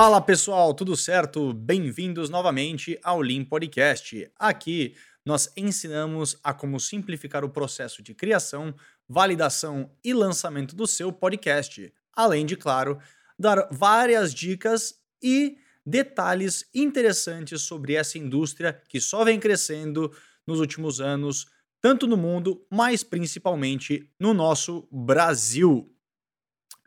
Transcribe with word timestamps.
Fala 0.00 0.20
pessoal, 0.20 0.72
tudo 0.74 0.96
certo? 0.96 1.52
Bem-vindos 1.52 2.30
novamente 2.30 2.96
ao 3.02 3.20
Lean 3.20 3.44
Podcast. 3.44 4.30
Aqui 4.38 4.94
nós 5.26 5.50
ensinamos 5.56 6.38
a 6.40 6.54
como 6.54 6.78
simplificar 6.78 7.44
o 7.44 7.50
processo 7.50 8.00
de 8.00 8.14
criação, 8.14 8.72
validação 9.08 9.90
e 10.04 10.14
lançamento 10.14 10.76
do 10.76 10.86
seu 10.86 11.12
podcast, 11.12 11.92
além 12.14 12.46
de, 12.46 12.54
claro, 12.54 13.00
dar 13.36 13.66
várias 13.72 14.32
dicas 14.32 15.00
e 15.20 15.58
detalhes 15.84 16.70
interessantes 16.72 17.62
sobre 17.62 17.94
essa 17.94 18.18
indústria 18.18 18.80
que 18.88 19.00
só 19.00 19.24
vem 19.24 19.40
crescendo 19.40 20.16
nos 20.46 20.60
últimos 20.60 21.00
anos, 21.00 21.48
tanto 21.80 22.06
no 22.06 22.16
mundo, 22.16 22.64
mas 22.70 23.02
principalmente 23.02 24.08
no 24.16 24.32
nosso 24.32 24.86
Brasil. 24.92 25.92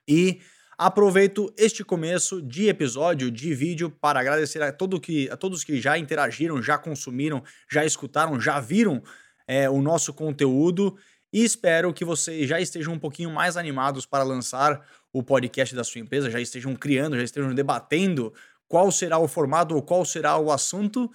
E 0.08 0.40
aproveito 0.82 1.54
este 1.56 1.84
começo 1.84 2.42
de 2.42 2.68
episódio, 2.68 3.30
de 3.30 3.54
vídeo, 3.54 3.92
para 3.92 4.20
agradecer 4.20 4.64
a, 4.64 4.72
todo 4.72 5.00
que, 5.00 5.30
a 5.30 5.38
todos 5.38 5.64
que 5.64 5.80
já 5.80 5.96
interagiram, 5.96 6.60
já 6.60 6.76
consumiram, 6.76 7.44
já 7.70 7.86
escutaram, 7.86 8.42
já 8.42 8.60
viram 8.60 9.04
é, 9.48 9.70
o 9.70 9.80
nosso 9.80 10.12
conteúdo. 10.12 10.98
E 11.32 11.44
espero 11.44 11.94
que 11.94 12.04
vocês 12.04 12.50
já 12.50 12.60
estejam 12.60 12.96
um 12.96 13.00
pouquinho 13.00 13.30
mais 13.30 13.58
animados 13.58 14.08
para 14.08 14.24
lançar 14.24 14.84
o 15.14 15.22
podcast 15.22 15.76
da 15.76 15.84
sua 15.84 16.02
empresa, 16.02 16.32
já 16.32 16.42
estejam 16.42 16.76
criando, 16.76 17.16
já 17.16 17.24
estejam 17.24 17.54
debatendo 17.54 18.34
qual 18.68 18.92
será 18.92 19.20
o 19.20 19.28
formato 19.28 19.76
ou 19.76 19.84
qual 19.84 20.04
será 20.04 20.36
o 20.40 20.52
assunto. 20.52 21.12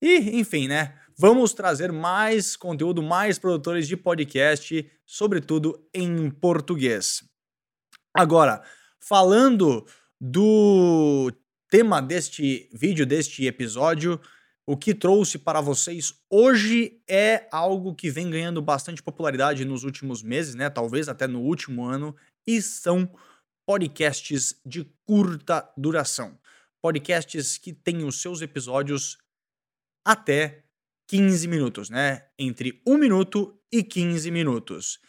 E, 0.00 0.40
enfim, 0.40 0.66
né? 0.66 0.94
Vamos 1.14 1.52
trazer 1.52 1.92
mais 1.92 2.56
conteúdo, 2.56 3.02
mais 3.02 3.38
produtores 3.38 3.86
de 3.86 3.98
podcast, 3.98 4.90
sobretudo 5.04 5.86
em 5.92 6.30
português. 6.30 7.22
Agora, 8.14 8.62
falando 9.00 9.86
do 10.20 11.32
tema 11.70 12.00
deste 12.02 12.68
vídeo, 12.72 13.06
deste 13.06 13.46
episódio, 13.46 14.20
o 14.66 14.76
que 14.76 14.94
trouxe 14.94 15.38
para 15.38 15.60
vocês 15.60 16.14
hoje 16.28 17.02
é 17.08 17.48
algo 17.50 17.94
que 17.94 18.10
vem 18.10 18.30
ganhando 18.30 18.60
bastante 18.60 19.02
popularidade 19.02 19.64
nos 19.64 19.82
últimos 19.82 20.22
meses, 20.22 20.54
né? 20.54 20.68
Talvez 20.68 21.08
até 21.08 21.26
no 21.26 21.40
último 21.40 21.84
ano, 21.84 22.14
e 22.46 22.60
são 22.60 23.10
podcasts 23.66 24.60
de 24.64 24.84
curta 25.06 25.68
duração. 25.76 26.38
Podcasts 26.82 27.58
que 27.58 27.72
têm 27.72 28.04
os 28.04 28.20
seus 28.20 28.42
episódios 28.42 29.18
até 30.04 30.64
15 31.08 31.48
minutos, 31.48 31.90
né? 31.90 32.26
Entre 32.38 32.80
1 32.86 32.96
minuto 32.96 33.58
e 33.72 33.82
15 33.82 34.30
minutos. 34.30 35.00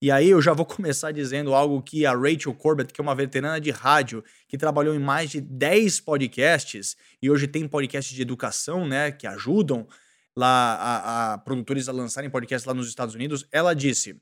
E 0.00 0.10
aí 0.10 0.30
eu 0.30 0.40
já 0.40 0.52
vou 0.52 0.64
começar 0.66 1.12
dizendo 1.12 1.54
algo 1.54 1.82
que 1.82 2.06
a 2.06 2.12
Rachel 2.12 2.54
Corbett, 2.54 2.92
que 2.92 3.00
é 3.00 3.02
uma 3.02 3.14
veterana 3.14 3.60
de 3.60 3.70
rádio, 3.70 4.22
que 4.46 4.56
trabalhou 4.56 4.94
em 4.94 4.98
mais 4.98 5.30
de 5.30 5.40
10 5.40 6.00
podcasts 6.00 6.96
e 7.20 7.30
hoje 7.30 7.46
tem 7.46 7.66
podcasts 7.66 8.14
de 8.14 8.22
educação, 8.22 8.86
né, 8.86 9.10
que 9.10 9.26
ajudam 9.26 9.86
lá 10.38 10.74
a, 10.74 11.32
a 11.34 11.38
produtores 11.38 11.88
a 11.88 11.92
lançarem 11.92 12.30
podcasts 12.30 12.64
lá 12.64 12.72
nos 12.72 12.88
Estados 12.88 13.14
Unidos, 13.14 13.44
ela 13.50 13.74
disse: 13.74 14.20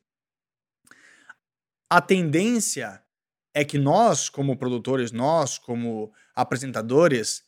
a 1.90 2.00
tendência 2.00 3.02
é 3.54 3.64
que 3.64 3.78
nós, 3.78 4.28
como 4.28 4.56
produtores, 4.56 5.12
nós, 5.12 5.58
como 5.58 6.12
apresentadores, 6.34 7.44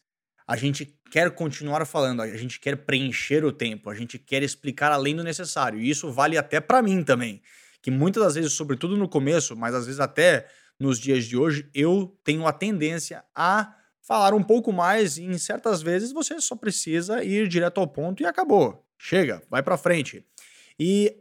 a 0.46 0.56
gente 0.56 0.98
quer 1.10 1.30
continuar 1.30 1.84
falando, 1.86 2.22
a 2.22 2.36
gente 2.36 2.60
quer 2.60 2.76
preencher 2.76 3.44
o 3.44 3.52
tempo, 3.52 3.90
a 3.90 3.94
gente 3.94 4.18
quer 4.18 4.42
explicar 4.42 4.92
além 4.92 5.16
do 5.16 5.24
necessário. 5.24 5.80
E 5.80 5.90
isso 5.90 6.10
vale 6.12 6.38
até 6.38 6.60
para 6.60 6.82
mim 6.82 7.02
também, 7.02 7.42
que 7.82 7.90
muitas 7.90 8.22
das 8.22 8.34
vezes, 8.34 8.52
sobretudo 8.52 8.96
no 8.96 9.08
começo, 9.08 9.56
mas 9.56 9.74
às 9.74 9.86
vezes 9.86 10.00
até 10.00 10.48
nos 10.78 10.98
dias 10.98 11.24
de 11.24 11.36
hoje, 11.36 11.68
eu 11.74 12.16
tenho 12.22 12.46
a 12.46 12.52
tendência 12.52 13.24
a 13.34 13.74
falar 14.00 14.34
um 14.34 14.42
pouco 14.42 14.72
mais 14.72 15.18
e 15.18 15.24
em 15.24 15.38
certas 15.38 15.82
vezes 15.82 16.12
você 16.12 16.40
só 16.40 16.56
precisa 16.56 17.22
ir 17.22 17.48
direto 17.48 17.80
ao 17.80 17.86
ponto 17.86 18.22
e 18.22 18.26
acabou. 18.26 18.84
Chega, 18.96 19.42
vai 19.50 19.62
para 19.62 19.76
frente. 19.76 20.24
E 20.78 21.14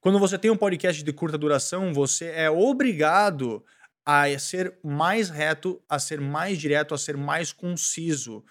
quando 0.00 0.18
você 0.18 0.36
tem 0.36 0.50
um 0.50 0.56
podcast 0.56 1.02
de 1.02 1.12
curta 1.12 1.38
duração, 1.38 1.92
você 1.92 2.26
é 2.26 2.50
obrigado 2.50 3.64
a 4.04 4.26
ser 4.38 4.78
mais 4.82 5.30
reto, 5.30 5.82
a 5.88 5.98
ser 5.98 6.20
mais 6.20 6.58
direto, 6.58 6.94
a 6.94 6.98
ser 6.98 7.16
mais 7.16 7.52
conciso 7.52 8.44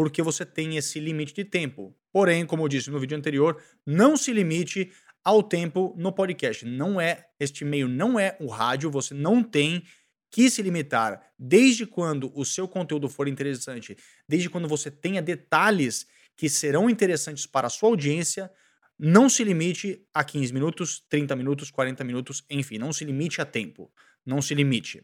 porque 0.00 0.22
você 0.22 0.46
tem 0.46 0.78
esse 0.78 0.98
limite 0.98 1.34
de 1.34 1.44
tempo. 1.44 1.94
Porém, 2.10 2.46
como 2.46 2.64
eu 2.64 2.68
disse 2.68 2.90
no 2.90 2.98
vídeo 2.98 3.18
anterior, 3.18 3.62
não 3.86 4.16
se 4.16 4.32
limite 4.32 4.90
ao 5.24 5.42
tempo 5.42 5.94
no 5.96 6.12
podcast. 6.12 6.64
Não 6.64 7.00
é 7.00 7.26
este 7.38 7.64
meio, 7.64 7.88
não 7.88 8.18
é 8.18 8.36
o 8.40 8.46
rádio, 8.46 8.90
você 8.90 9.14
não 9.14 9.42
tem 9.42 9.84
que 10.30 10.48
se 10.48 10.62
limitar 10.62 11.20
desde 11.38 11.84
quando 11.84 12.30
o 12.34 12.44
seu 12.44 12.68
conteúdo 12.68 13.08
for 13.08 13.26
interessante, 13.26 13.96
desde 14.28 14.48
quando 14.48 14.68
você 14.68 14.90
tenha 14.90 15.20
detalhes 15.20 16.06
que 16.36 16.48
serão 16.48 16.88
interessantes 16.88 17.46
para 17.46 17.66
a 17.66 17.70
sua 17.70 17.88
audiência, 17.88 18.50
não 18.98 19.28
se 19.28 19.42
limite 19.42 20.06
a 20.12 20.22
15 20.22 20.52
minutos, 20.52 21.04
30 21.08 21.34
minutos, 21.34 21.70
40 21.70 22.04
minutos, 22.04 22.44
enfim, 22.48 22.78
não 22.78 22.92
se 22.92 23.04
limite 23.04 23.40
a 23.40 23.44
tempo. 23.44 23.90
Não 24.24 24.40
se 24.40 24.54
limite. 24.54 25.02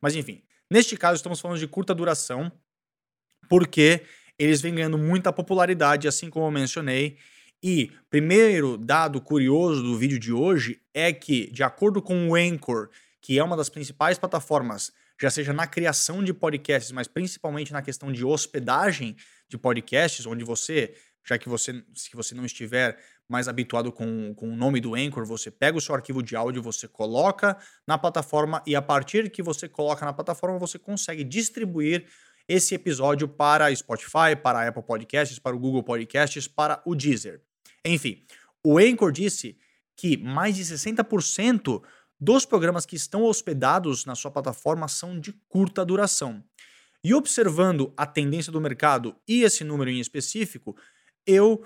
Mas 0.00 0.16
enfim, 0.16 0.42
neste 0.70 0.96
caso 0.96 1.16
estamos 1.16 1.40
falando 1.40 1.58
de 1.58 1.68
curta 1.68 1.94
duração, 1.94 2.50
porque 3.48 4.02
eles 4.38 4.60
vêm 4.60 4.74
ganhando 4.74 4.98
muita 4.98 5.32
popularidade, 5.32 6.08
assim 6.08 6.30
como 6.30 6.46
eu 6.46 6.50
mencionei. 6.50 7.18
E 7.66 7.90
primeiro 8.10 8.76
dado 8.76 9.22
curioso 9.22 9.82
do 9.82 9.96
vídeo 9.96 10.18
de 10.18 10.30
hoje 10.30 10.82
é 10.92 11.10
que, 11.14 11.50
de 11.50 11.62
acordo 11.62 12.02
com 12.02 12.28
o 12.28 12.34
Anchor, 12.34 12.90
que 13.22 13.38
é 13.38 13.42
uma 13.42 13.56
das 13.56 13.70
principais 13.70 14.18
plataformas, 14.18 14.92
já 15.18 15.30
seja 15.30 15.50
na 15.50 15.66
criação 15.66 16.22
de 16.22 16.34
podcasts, 16.34 16.92
mas 16.92 17.08
principalmente 17.08 17.72
na 17.72 17.80
questão 17.80 18.12
de 18.12 18.22
hospedagem 18.22 19.16
de 19.48 19.56
podcasts, 19.56 20.26
onde 20.26 20.44
você, 20.44 20.94
já 21.24 21.38
que 21.38 21.48
você, 21.48 21.82
se 21.94 22.14
você 22.14 22.34
não 22.34 22.44
estiver 22.44 22.98
mais 23.26 23.48
habituado 23.48 23.90
com, 23.90 24.34
com 24.34 24.52
o 24.52 24.56
nome 24.56 24.78
do 24.78 24.94
Anchor, 24.94 25.24
você 25.24 25.50
pega 25.50 25.78
o 25.78 25.80
seu 25.80 25.94
arquivo 25.94 26.22
de 26.22 26.36
áudio, 26.36 26.60
você 26.60 26.86
coloca 26.86 27.56
na 27.86 27.96
plataforma 27.96 28.62
e 28.66 28.76
a 28.76 28.82
partir 28.82 29.30
que 29.30 29.42
você 29.42 29.70
coloca 29.70 30.04
na 30.04 30.12
plataforma, 30.12 30.58
você 30.58 30.78
consegue 30.78 31.24
distribuir 31.24 32.04
esse 32.46 32.74
episódio 32.74 33.26
para 33.26 33.74
Spotify, 33.74 34.36
para 34.42 34.68
Apple 34.68 34.82
Podcasts, 34.82 35.38
para 35.38 35.56
o 35.56 35.58
Google 35.58 35.82
Podcasts, 35.82 36.46
para 36.46 36.82
o 36.84 36.94
Deezer. 36.94 37.40
Enfim, 37.84 38.24
o 38.64 38.78
Anchor 38.78 39.12
disse 39.12 39.58
que 39.96 40.16
mais 40.16 40.56
de 40.56 40.64
60% 40.64 41.82
dos 42.18 42.44
programas 42.46 42.86
que 42.86 42.96
estão 42.96 43.22
hospedados 43.22 44.04
na 44.04 44.14
sua 44.14 44.30
plataforma 44.30 44.88
são 44.88 45.18
de 45.18 45.32
curta 45.48 45.84
duração. 45.84 46.42
E 47.02 47.12
observando 47.12 47.92
a 47.96 48.06
tendência 48.06 48.50
do 48.50 48.60
mercado 48.60 49.14
e 49.28 49.42
esse 49.42 49.62
número 49.62 49.90
em 49.90 50.00
específico, 50.00 50.74
eu 51.26 51.62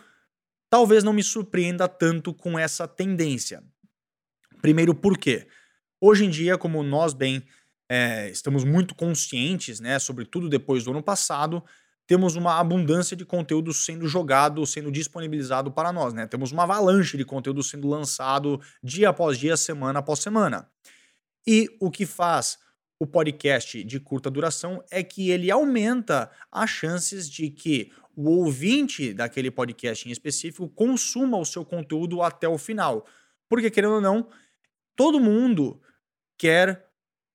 talvez 0.69 1.05
não 1.05 1.13
me 1.13 1.23
surpreenda 1.23 1.87
tanto 1.87 2.35
com 2.35 2.59
essa 2.59 2.89
tendência. 2.89 3.63
Primeiro, 4.61 4.95
por 4.95 5.17
quê? 5.17 5.47
Hoje 6.01 6.25
em 6.25 6.31
dia, 6.31 6.59
como 6.59 6.83
nós 6.83 7.15
bem 7.15 7.45
é, 7.89 8.29
estamos 8.31 8.65
muito 8.65 8.95
conscientes, 8.95 9.81
né, 9.81 9.99
sobretudo 9.99 10.49
depois 10.49 10.85
do 10.85 10.91
ano 10.91 11.03
passado, 11.03 11.65
temos 12.09 12.37
uma 12.37 12.59
abundância 12.59 13.15
de 13.15 13.25
conteúdo 13.27 13.73
sendo 13.75 14.09
jogado, 14.09 14.65
sendo 14.67 14.91
disponibilizado 14.91 15.71
para 15.71 15.93
nós, 15.93 16.15
né? 16.15 16.27
Temos 16.27 16.51
uma 16.51 16.63
avalanche 16.63 17.19
de 17.19 17.25
conteúdo 17.25 17.63
sendo 17.63 17.87
lançado 17.87 18.59
dia 18.83 19.11
após 19.11 19.37
dia, 19.37 19.59
semana 19.59 19.99
após 19.99 20.21
semana. 20.21 20.67
E 21.47 21.69
o 21.79 21.91
que 21.91 22.07
faz 22.07 22.59
o 22.99 23.07
podcast 23.07 23.85
de 23.85 24.01
curta 24.01 24.31
duração 24.31 24.83
é 24.91 25.03
que 25.05 25.31
ele 25.31 25.51
aumenta 25.51 26.31
as 26.51 26.71
chances 26.71 27.29
de 27.29 27.51
que 27.51 27.93
o 28.17 28.31
ouvinte 28.31 29.13
daquele 29.13 29.51
podcast 29.51 30.09
em 30.09 30.11
específico 30.11 30.67
consuma 30.67 31.37
o 31.37 31.45
seu 31.45 31.63
conteúdo 31.63 32.23
até 32.23 32.49
o 32.49 32.57
final. 32.57 33.07
Porque, 33.51 33.71
querendo 33.71 33.97
ou 33.97 34.01
não, 34.01 34.31
todo 34.97 35.21
mundo 35.21 35.79
quer 36.39 36.89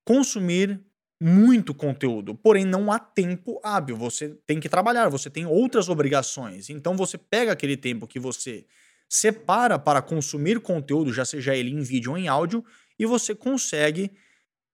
consumir 0.04 0.84
muito 1.26 1.72
conteúdo, 1.72 2.34
porém 2.34 2.66
não 2.66 2.92
há 2.92 2.98
tempo 2.98 3.58
hábil. 3.64 3.96
Você 3.96 4.28
tem 4.46 4.60
que 4.60 4.68
trabalhar, 4.68 5.08
você 5.08 5.30
tem 5.30 5.46
outras 5.46 5.88
obrigações. 5.88 6.68
Então 6.68 6.94
você 6.98 7.16
pega 7.16 7.50
aquele 7.50 7.78
tempo 7.78 8.06
que 8.06 8.20
você 8.20 8.66
separa 9.08 9.78
para 9.78 10.02
consumir 10.02 10.60
conteúdo, 10.60 11.14
já 11.14 11.24
seja 11.24 11.56
ele 11.56 11.70
em 11.70 11.80
vídeo 11.80 12.12
ou 12.12 12.18
em 12.18 12.28
áudio, 12.28 12.62
e 12.98 13.06
você 13.06 13.34
consegue 13.34 14.12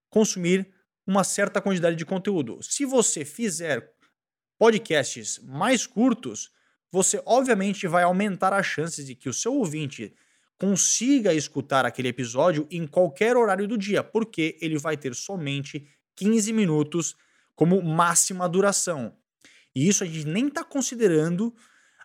consumir 0.09 0.69
uma 1.07 1.23
certa 1.23 1.61
quantidade 1.61 1.95
de 1.95 2.05
conteúdo. 2.05 2.59
Se 2.63 2.85
você 2.85 3.25
fizer 3.25 3.89
podcasts 4.59 5.39
mais 5.45 5.87
curtos, 5.87 6.51
você 6.91 7.23
obviamente 7.27 7.87
vai 7.87 8.03
aumentar 8.03 8.53
as 8.53 8.67
chances 8.67 9.07
de 9.07 9.15
que 9.15 9.29
o 9.29 9.33
seu 9.33 9.55
ouvinte 9.55 10.13
consiga 10.59 11.33
escutar 11.33 11.87
aquele 11.87 12.09
episódio 12.09 12.67
em 12.73 12.89
qualquer 12.89 13.37
horário 13.37 13.69
do 13.69 13.79
dia, 13.79 14.03
porque 14.03 14.59
ele 14.61 14.79
vai 14.79 14.97
ter 14.97 15.15
somente 15.15 15.87
15 16.21 16.53
minutos 16.53 17.17
como 17.57 17.83
máxima 17.83 18.47
duração. 18.47 19.17
E 19.75 19.89
isso 19.89 20.05
a 20.05 20.07
gente 20.07 20.27
nem 20.27 20.49
está 20.49 20.63
considerando 20.63 21.55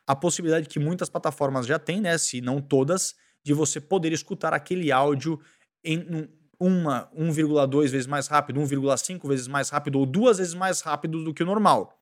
a 0.07 0.15
possibilidade 0.15 0.69
que 0.69 0.79
muitas 0.79 1.09
plataformas 1.09 1.65
já 1.65 1.77
têm, 1.77 1.99
né, 1.99 2.17
se 2.17 2.39
não 2.39 2.61
todas, 2.61 3.13
de 3.43 3.53
você 3.53 3.81
poder 3.81 4.13
escutar 4.13 4.53
aquele 4.53 4.89
áudio 4.89 5.39
em 5.83 6.29
uma 6.57 7.11
1,2 7.13 7.89
vezes 7.89 8.07
mais 8.07 8.27
rápido, 8.27 8.61
1,5 8.61 9.27
vezes 9.27 9.47
mais 9.47 9.69
rápido 9.69 9.99
ou 9.99 10.05
duas 10.05 10.37
vezes 10.37 10.53
mais 10.53 10.79
rápido 10.79 11.21
do 11.23 11.33
que 11.33 11.43
o 11.43 11.45
normal. 11.45 12.01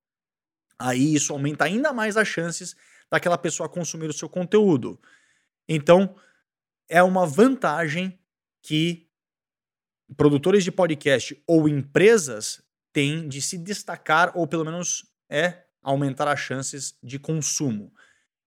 aí 0.78 1.16
isso 1.16 1.34
aumenta 1.34 1.66
ainda 1.66 1.94
mais 1.94 2.16
as 2.16 2.28
chances 2.28 2.76
daquela 3.10 3.38
pessoa 3.38 3.70
consumir 3.70 4.10
o 4.10 4.14
seu 4.14 4.30
conteúdo. 4.30 5.00
Então, 5.68 6.16
é 6.90 7.02
uma 7.02 7.26
vantagem 7.26 8.20
que 8.62 9.08
produtores 10.16 10.64
de 10.64 10.72
podcast 10.72 11.42
ou 11.48 11.68
empresas 11.68 12.62
têm 12.92 13.28
de 13.28 13.42
se 13.42 13.58
destacar 13.58 14.32
ou 14.36 14.48
pelo 14.48 14.66
menos 14.66 15.06
é 15.30 15.64
aumentar 15.82 16.28
as 16.28 16.40
chances 16.40 16.98
de 17.02 17.20
consumo. 17.20 17.92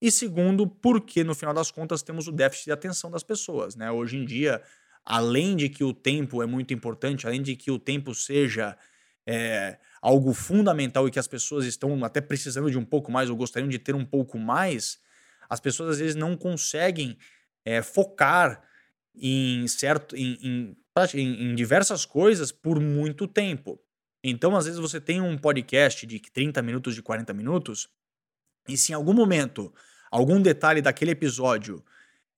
E 0.00 0.10
segundo, 0.10 0.66
porque 0.66 1.24
no 1.24 1.34
final 1.34 1.54
das 1.54 1.70
contas 1.70 2.02
temos 2.02 2.28
o 2.28 2.32
déficit 2.32 2.66
de 2.66 2.72
atenção 2.72 3.10
das 3.10 3.22
pessoas, 3.22 3.74
né? 3.74 3.90
Hoje 3.90 4.16
em 4.16 4.24
dia, 4.24 4.62
além 5.04 5.56
de 5.56 5.68
que 5.68 5.82
o 5.82 5.92
tempo 5.92 6.42
é 6.42 6.46
muito 6.46 6.74
importante, 6.74 7.26
além 7.26 7.42
de 7.42 7.56
que 7.56 7.70
o 7.70 7.78
tempo 7.78 8.14
seja 8.14 8.76
é, 9.26 9.78
algo 10.00 10.32
fundamental 10.32 11.08
e 11.08 11.10
que 11.10 11.18
as 11.18 11.26
pessoas 11.26 11.64
estão 11.64 12.04
até 12.04 12.20
precisando 12.20 12.70
de 12.70 12.78
um 12.78 12.84
pouco 12.84 13.10
mais 13.10 13.30
ou 13.30 13.36
gostariam 13.36 13.68
de 13.68 13.78
ter 13.78 13.94
um 13.94 14.04
pouco 14.04 14.38
mais, 14.38 14.98
as 15.48 15.60
pessoas 15.60 15.90
às 15.90 15.98
vezes 15.98 16.14
não 16.14 16.36
conseguem 16.36 17.16
é, 17.64 17.82
focar 17.82 18.62
em 19.16 19.66
certo 19.68 20.14
em, 20.16 20.38
em, 20.42 20.76
em, 21.14 21.54
diversas 21.54 22.04
coisas 22.04 22.52
por 22.52 22.80
muito 22.80 23.26
tempo. 23.26 23.80
Então, 24.22 24.56
às 24.56 24.64
vezes, 24.64 24.80
você 24.80 25.00
tem 25.00 25.20
um 25.20 25.38
podcast 25.38 26.06
de 26.06 26.18
30 26.18 26.60
minutos, 26.62 26.94
de 26.94 27.02
40 27.02 27.32
minutos, 27.32 27.88
e 28.68 28.76
se 28.76 28.92
em 28.92 28.94
algum 28.94 29.12
momento 29.12 29.72
algum 30.10 30.40
detalhe 30.40 30.82
daquele 30.82 31.12
episódio 31.12 31.84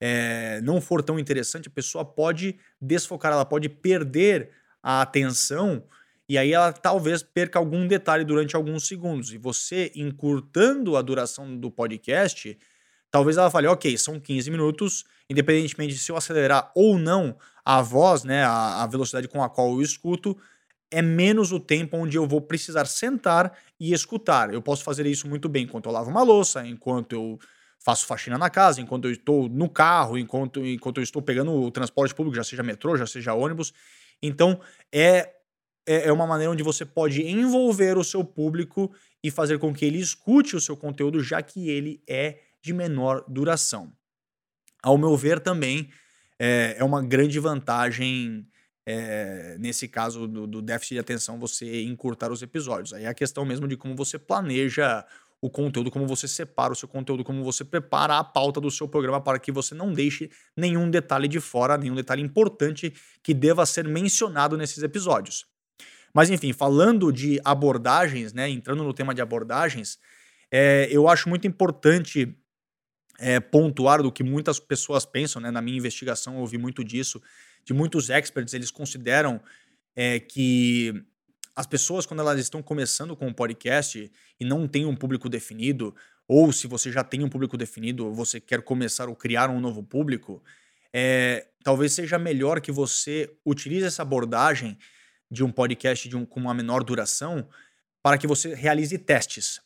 é, 0.01 0.61
não 0.61 0.81
for 0.81 1.03
tão 1.03 1.19
interessante, 1.19 1.69
a 1.69 1.71
pessoa 1.71 2.05
pode 2.05 2.59
desfocar, 2.81 3.33
ela 3.33 3.45
pode 3.45 3.69
perder 3.69 4.51
a 4.83 5.03
atenção 5.03 5.83
e 6.29 6.37
aí 6.37 6.53
ela 6.53 6.73
talvez 6.73 7.23
perca 7.23 7.59
algum 7.59 7.87
detalhe 7.87 8.23
durante 8.23 8.55
alguns 8.55 8.87
segundos. 8.87 9.33
E 9.33 9.39
você, 9.39 9.91
encurtando 9.95 10.97
a 10.97 11.03
duração 11.03 11.57
do 11.57 11.71
podcast, 11.71 12.57
talvez 13.11 13.37
ela 13.37 13.51
fale, 13.51 13.67
ok, 13.67 13.97
são 13.97 14.19
15 14.21 14.51
minutos, 14.51 15.05
independentemente 15.29 15.95
de 15.95 16.01
se 16.01 16.11
eu 16.11 16.17
acelerar 16.17 16.71
ou 16.75 16.99
não 16.99 17.37
a 17.65 17.83
voz, 17.83 18.25
né, 18.25 18.45
a, 18.45 18.83
a 18.83 18.87
velocidade 18.87 19.29
com 19.29 19.43
a 19.43 19.49
qual 19.49 19.73
eu 19.73 19.83
escuto, 19.83 20.37
é 20.91 21.03
menos 21.03 21.53
o 21.53 21.61
tempo 21.61 21.97
onde 21.97 22.17
eu 22.17 22.27
vou 22.27 22.41
precisar 22.41 22.87
sentar 22.87 23.57
e 23.79 23.93
escutar. 23.93 24.53
Eu 24.53 24.63
posso 24.63 24.83
fazer 24.83 25.07
isso 25.07 25.29
muito 25.29 25.49
bem 25.49 25.65
enquanto 25.65 25.87
eu 25.87 25.93
lavo 25.93 26.11
uma 26.11 26.23
louça, 26.23 26.67
enquanto 26.67 27.13
eu 27.13 27.39
faço 27.79 28.07
faxina 28.07 28.39
na 28.39 28.51
casa, 28.51 28.81
enquanto 28.81 29.05
eu 29.05 29.13
estou 29.13 29.49
no 29.49 29.69
carro, 29.69 30.19
enquanto, 30.19 30.65
enquanto 30.65 30.99
eu 30.99 31.03
estou 31.03 31.23
pegando 31.23 31.53
o 31.53 31.71
transporte 31.71 32.15
público, 32.15 32.37
já 32.37 32.45
seja 32.45 32.63
metrô, 32.63 32.97
já 32.97 33.07
seja 33.07 33.35
ônibus. 33.35 33.73
Então, 34.23 34.61
é, 34.93 35.31
é, 35.87 36.09
é 36.09 36.13
uma 36.13 36.27
maneira 36.27 36.51
onde 36.51 36.63
você 36.63 36.85
pode 36.85 37.23
envolver 37.23 37.97
o 37.97 38.05
seu 38.05 38.25
público 38.25 38.91
e 39.23 39.31
fazer 39.31 39.59
com 39.59 39.73
que 39.73 39.85
ele 39.85 39.99
escute 39.99 40.57
o 40.57 40.61
seu 40.61 40.77
conteúdo, 40.77 41.23
já 41.23 41.43
que 41.43 41.69
ele 41.69 42.03
é 42.09 42.39
de 42.69 42.75
menor 42.75 43.25
duração. 43.27 43.91
Ao 44.83 44.99
meu 44.99 45.17
ver, 45.17 45.41
também 45.41 45.91
é, 46.39 46.77
é 46.79 46.85
uma 46.85 47.03
grande 47.03 47.41
vantagem 47.41 48.47
é, 48.87 49.57
nesse 49.59 49.89
caso 49.89 50.29
do, 50.29 50.47
do, 50.47 50.63
déficit 50.63 50.95
de 50.95 51.01
atenção, 51.01 51.39
você 51.39 51.83
encurtar 51.83 52.31
os 52.31 52.43
episódios. 52.43 52.93
Aí 52.93 53.05
é 53.05 53.09
a 53.09 53.15
questão 53.15 53.45
mesmo 53.45 53.67
de 53.67 53.77
como 53.77 53.97
você 53.97 54.19
planeja 54.19 55.05
o 55.41 55.49
conteúdo, 55.49 55.91
como 55.91 56.07
você 56.07 56.29
separa 56.29 56.73
o 56.73 56.77
seu 56.77 56.89
conteúdo, 56.89 57.25
como 57.25 57.43
você 57.43 57.65
prepara 57.65 58.19
a 58.19 58.25
pauta 58.25 58.61
do 58.61 58.71
seu 58.71 58.87
programa 58.87 59.21
para 59.21 59.39
que 59.39 59.51
você 59.51 59.75
não 59.75 59.93
deixe 59.93 60.31
nenhum 60.57 60.91
detalhe 60.91 61.29
de 61.29 61.41
fora, 61.41 61.79
nenhum 61.79 61.95
detalhe 61.95 62.23
importante 62.23 62.93
que 63.23 63.33
deva 63.33 63.65
ser 63.65 63.89
mencionado 63.89 64.57
nesses 64.59 64.83
episódios. 64.83 65.47
Mas 66.13 66.29
enfim, 66.29 66.53
falando 66.53 67.13
de 67.13 67.41
abordagens, 67.45 68.33
né, 68.33 68.49
entrando 68.51 68.85
no 68.85 68.93
tema 68.93 69.15
de 69.15 69.23
abordagens, 69.23 69.99
é, 70.51 70.89
eu 70.91 71.09
acho 71.09 71.29
muito 71.29 71.47
importante 71.47 72.37
é, 73.19 73.41
pontuar 73.41 74.03
do 74.03 74.13
que 74.13 74.23
muitas 74.23 74.61
pessoas 74.61 75.05
pensam, 75.05 75.43
né? 75.43 75.51
Na 75.51 75.61
minha 75.61 75.77
investigação 75.77 76.35
eu 76.35 76.41
ouvi 76.41 76.57
muito 76.57 76.85
disso, 76.85 77.21
de 77.65 77.75
muitos 77.75 78.09
experts, 78.09 78.55
eles 78.55 78.71
consideram 78.71 79.41
é, 79.95 80.21
que 80.21 80.95
as 81.55 81.67
pessoas, 81.67 82.07
quando 82.07 82.21
elas 82.21 82.39
estão 82.39 82.63
começando 82.63 83.17
com 83.17 83.27
um 83.27 83.33
podcast 83.33 84.11
e 84.39 84.45
não 84.45 84.69
têm 84.69 84.87
um 84.87 84.95
público 84.95 85.29
definido, 85.29 85.95
ou 86.29 86.53
se 86.53 86.69
você 86.69 86.93
já 86.93 87.03
tem 87.03 87.25
um 87.25 87.29
público 87.29 87.57
definido, 87.57 88.13
você 88.15 88.41
quer 88.41 88.63
começar 88.63 89.09
ou 89.09 89.17
criar 89.17 89.51
um 89.51 89.59
novo 89.59 89.83
público, 89.83 90.41
é, 90.93 91.49
talvez 91.65 91.93
seja 91.93 92.19
melhor 92.19 92.61
que 92.61 92.71
você 92.71 93.35
utilize 93.45 93.85
essa 93.85 94.03
abordagem 94.03 94.79
de 95.31 95.43
um 95.43 95.51
podcast 95.51 96.09
de 96.09 96.17
um, 96.17 96.25
com 96.25 96.39
uma 96.39 96.55
menor 96.55 96.85
duração 96.85 97.49
para 98.03 98.17
que 98.17 98.27
você 98.27 98.55
realize 98.55 98.97
testes. 98.97 99.61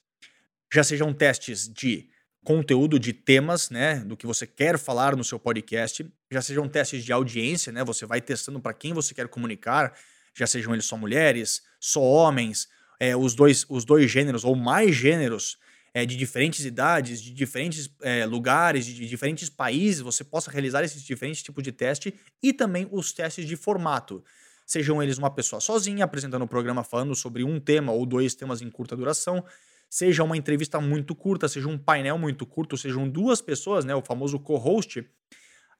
Já 0.72 0.82
sejam 0.82 1.12
testes 1.12 1.68
de 1.68 2.08
conteúdo 2.44 2.98
de 2.98 3.12
temas, 3.12 3.70
né, 3.70 3.96
do 4.00 4.16
que 4.16 4.26
você 4.26 4.46
quer 4.46 4.78
falar 4.78 5.16
no 5.16 5.22
seu 5.22 5.38
podcast, 5.38 6.04
já 6.30 6.42
sejam 6.42 6.68
testes 6.68 7.04
de 7.04 7.12
audiência, 7.12 7.72
né, 7.72 7.84
você 7.84 8.04
vai 8.04 8.20
testando 8.20 8.60
para 8.60 8.74
quem 8.74 8.92
você 8.92 9.14
quer 9.14 9.28
comunicar, 9.28 9.96
já 10.34 10.46
sejam 10.46 10.72
eles 10.72 10.86
só 10.86 10.96
mulheres, 10.96 11.62
só 11.78 12.00
homens, 12.02 12.68
é, 12.98 13.16
os, 13.16 13.34
dois, 13.34 13.64
os 13.68 13.84
dois 13.84 14.10
gêneros 14.10 14.44
ou 14.44 14.56
mais 14.56 14.94
gêneros 14.94 15.56
é, 15.94 16.06
de 16.06 16.16
diferentes 16.16 16.64
idades, 16.64 17.20
de 17.20 17.32
diferentes 17.32 17.90
é, 18.00 18.24
lugares, 18.24 18.86
de, 18.86 19.06
diferentes 19.06 19.48
países, 19.48 20.00
você 20.00 20.24
possa 20.24 20.50
realizar 20.50 20.82
esses 20.82 21.02
diferentes 21.02 21.42
tipos 21.42 21.62
de 21.62 21.70
teste 21.70 22.14
e 22.42 22.52
também 22.52 22.88
os 22.90 23.12
testes 23.12 23.46
de 23.46 23.56
formato. 23.56 24.24
Sejam 24.66 25.02
eles 25.02 25.18
uma 25.18 25.30
pessoa 25.30 25.60
sozinha 25.60 26.04
apresentando 26.04 26.42
o 26.42 26.48
programa 26.48 26.82
falando 26.82 27.14
sobre 27.14 27.44
um 27.44 27.60
tema 27.60 27.92
ou 27.92 28.06
dois 28.06 28.34
temas 28.34 28.62
em 28.62 28.70
curta 28.70 28.96
duração, 28.96 29.44
seja 29.92 30.24
uma 30.24 30.38
entrevista 30.38 30.80
muito 30.80 31.14
curta, 31.14 31.46
seja 31.46 31.68
um 31.68 31.76
painel 31.76 32.16
muito 32.16 32.46
curto, 32.46 32.78
sejam 32.78 33.06
duas 33.06 33.42
pessoas, 33.42 33.84
né, 33.84 33.94
o 33.94 34.00
famoso 34.00 34.40
co-host, 34.40 35.06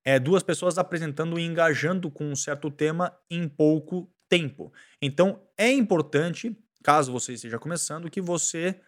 é, 0.04 0.18
duas 0.18 0.42
pessoas 0.42 0.76
apresentando 0.76 1.38
e 1.38 1.42
engajando 1.42 2.10
com 2.10 2.26
um 2.26 2.36
certo 2.36 2.70
tema 2.70 3.18
em 3.30 3.48
pouco 3.48 4.12
tempo. 4.28 4.70
Então 5.00 5.40
é 5.56 5.72
importante, 5.72 6.54
caso 6.82 7.10
você 7.10 7.32
esteja 7.32 7.58
começando, 7.58 8.10
que 8.10 8.20
você 8.20 8.78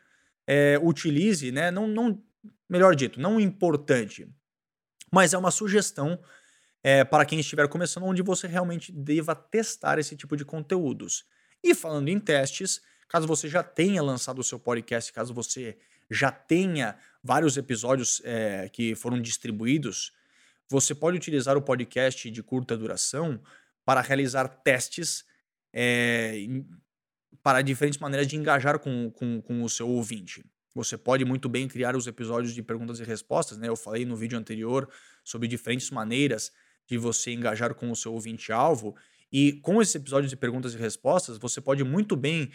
é, 0.47 0.79
utilize, 0.83 1.51
né, 1.51 1.71
não, 1.71 1.89
não, 1.89 2.23
melhor 2.69 2.95
dito, 2.95 3.19
não 3.19 3.41
importante, 3.41 4.29
mas 5.11 5.33
é 5.33 5.39
uma 5.39 5.51
sugestão 5.51 6.21
é, 6.83 7.03
para 7.03 7.25
quem 7.25 7.41
estiver 7.41 7.67
começando, 7.67 8.05
onde 8.05 8.21
você 8.21 8.47
realmente 8.47 8.93
deva 8.93 9.35
testar 9.35 9.99
esse 9.99 10.15
tipo 10.17 10.37
de 10.37 10.45
conteúdos. 10.45 11.25
E 11.63 11.75
falando 11.75 12.11
em 12.11 12.21
testes, 12.21 12.83
Caso 13.09 13.27
você 13.27 13.49
já 13.49 13.63
tenha 13.63 14.03
lançado 14.03 14.39
o 14.39 14.45
seu 14.45 14.59
podcast, 14.59 15.13
caso 15.13 15.33
você 15.33 15.77
já 16.11 16.31
tenha 16.31 16.97
vários 17.23 17.57
episódios 17.57 18.21
é, 18.25 18.69
que 18.69 18.95
foram 18.95 19.21
distribuídos, 19.21 20.13
você 20.69 20.95
pode 20.95 21.17
utilizar 21.17 21.57
o 21.57 21.63
podcast 21.63 22.31
de 22.31 22.43
curta 22.43 22.77
duração 22.77 23.41
para 23.85 24.01
realizar 24.01 24.49
testes 24.49 25.25
é, 25.73 26.47
para 27.43 27.61
diferentes 27.61 27.99
maneiras 27.99 28.27
de 28.27 28.37
engajar 28.37 28.79
com, 28.79 29.11
com, 29.11 29.41
com 29.43 29.63
o 29.63 29.69
seu 29.69 29.89
ouvinte. 29.89 30.45
Você 30.75 30.97
pode 30.97 31.25
muito 31.25 31.49
bem 31.49 31.69
criar 31.69 31.95
os 31.95 32.07
episódios 32.07 32.55
de 32.55 32.63
perguntas 32.63 32.99
e 32.99 33.05
respostas, 33.05 33.59
né? 33.59 33.69
Eu 33.69 33.77
falei 33.77 34.05
no 34.05 34.17
vídeo 34.17 34.39
anterior 34.39 34.89
sobre 35.23 35.47
diferentes 35.47 35.91
maneiras 35.91 36.51
de 36.87 36.99
você 36.99 37.33
engajar 37.33 37.75
com 37.75 37.91
o 37.91 37.97
seu 37.97 38.13
ouvinte-alvo. 38.13 38.97
E 39.31 39.53
com 39.61 39.81
esses 39.81 39.95
episódios 39.95 40.31
de 40.31 40.37
perguntas 40.37 40.75
e 40.75 40.79
respostas, 40.79 41.39
você 41.39 41.61
pode 41.61 41.85
muito 41.85 42.17
bem 42.17 42.51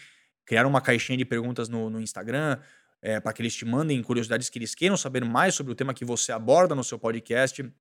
criar 0.49 0.65
uma 0.65 0.81
caixinha 0.81 1.15
de 1.15 1.23
perguntas 1.23 1.69
no, 1.69 1.91
no 1.91 2.01
Instagram, 2.01 2.57
é, 3.03 3.19
para 3.19 3.31
que 3.31 3.39
eles 3.39 3.53
te 3.53 3.65
mandem 3.65 4.01
curiosidades 4.01 4.49
que 4.49 4.57
eles 4.57 4.73
queiram 4.73 4.97
saber 4.97 5.23
mais 5.23 5.53
sobre 5.53 5.71
o 5.71 5.75
tema 5.75 5.93
que 5.93 6.03
você 6.03 6.31
aborda 6.31 6.73
no 6.73 6.83
seu 6.83 6.97
podcast, 6.97 7.71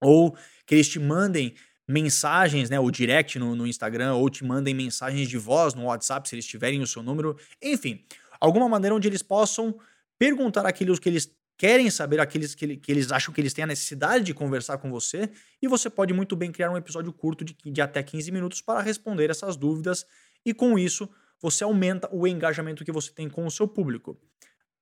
ou 0.00 0.36
que 0.64 0.76
eles 0.76 0.88
te 0.88 1.00
mandem 1.00 1.56
mensagens, 1.88 2.70
né, 2.70 2.78
o 2.78 2.88
direct 2.88 3.36
no, 3.40 3.56
no 3.56 3.66
Instagram, 3.66 4.14
ou 4.14 4.30
te 4.30 4.44
mandem 4.44 4.74
mensagens 4.74 5.28
de 5.28 5.36
voz 5.36 5.74
no 5.74 5.86
WhatsApp, 5.86 6.28
se 6.28 6.36
eles 6.36 6.46
tiverem 6.46 6.80
o 6.80 6.86
seu 6.86 7.02
número, 7.02 7.36
enfim, 7.60 8.04
alguma 8.40 8.68
maneira 8.68 8.94
onde 8.94 9.08
eles 9.08 9.22
possam 9.24 9.76
perguntar 10.16 10.66
aquilo 10.66 10.96
que 11.00 11.08
eles 11.08 11.36
querem 11.56 11.90
saber, 11.90 12.20
aqueles 12.20 12.54
que, 12.54 12.76
que, 12.76 12.92
eles 12.92 13.10
acham 13.10 13.34
que 13.34 13.40
eles 13.40 13.52
têm 13.52 13.64
a 13.64 13.66
necessidade 13.66 14.22
de 14.22 14.32
conversar 14.32 14.78
com 14.78 14.88
você, 14.88 15.28
e 15.60 15.66
você 15.66 15.90
pode 15.90 16.14
muito 16.14 16.36
bem 16.36 16.52
criar 16.52 16.70
um 16.70 16.76
episódio 16.76 17.12
curto 17.12 17.44
de, 17.44 17.56
de 17.60 17.80
até 17.80 18.04
15 18.04 18.30
minutos 18.30 18.62
para 18.62 18.80
responder 18.82 19.30
essas 19.30 19.56
dúvidas, 19.56 20.06
e 20.46 20.54
com 20.54 20.78
isso 20.78 21.10
você 21.40 21.64
aumenta 21.64 22.08
o 22.12 22.26
engajamento 22.26 22.84
que 22.84 22.92
você 22.92 23.12
tem 23.12 23.28
com 23.28 23.46
o 23.46 23.50
seu 23.50 23.66
público. 23.66 24.18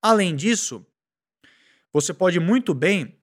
Além 0.01 0.35
disso, 0.35 0.87
você 1.93 2.13
pode 2.13 2.39
muito 2.41 2.75
bem 2.75 3.19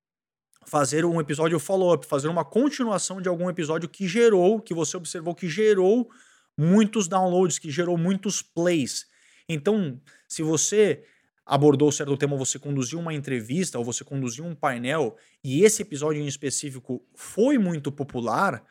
fazer 0.66 1.06
um 1.06 1.20
episódio 1.20 1.60
follow-up, 1.60 2.06
fazer 2.06 2.28
uma 2.28 2.46
continuação 2.46 3.22
de 3.22 3.28
algum 3.28 3.50
episódio 3.50 3.90
que 3.90 4.08
gerou, 4.08 4.62
que 4.62 4.74
você 4.74 4.96
observou 4.98 5.36
que 5.36 5.50
gerou 5.50 6.10
muitos 6.58 7.08
downloads, 7.08 7.60
que 7.60 7.70
gerou 7.70 7.98
muitos 7.98 8.42
plays. 8.42 9.06
Então, 9.48 10.02
se 10.28 10.42
você 10.42 11.06
abordou 11.46 11.92
certo 11.92 12.16
tema, 12.16 12.38
você 12.38 12.58
conduziu 12.58 13.00
uma 13.00 13.14
entrevista 13.14 13.78
ou 13.78 13.84
você 13.84 14.04
conduziu 14.04 14.46
um 14.46 14.56
painel 14.56 15.18
e 15.44 15.64
esse 15.64 15.82
episódio 15.82 16.22
em 16.22 16.28
específico 16.28 17.06
foi 17.14 17.58
muito 17.58 17.92
popular, 17.92 18.64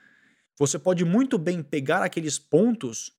você 0.58 0.78
pode 0.78 1.04
muito 1.04 1.36
bem 1.38 1.62
pegar 1.62 2.02
aqueles 2.02 2.38
pontos 2.38 3.12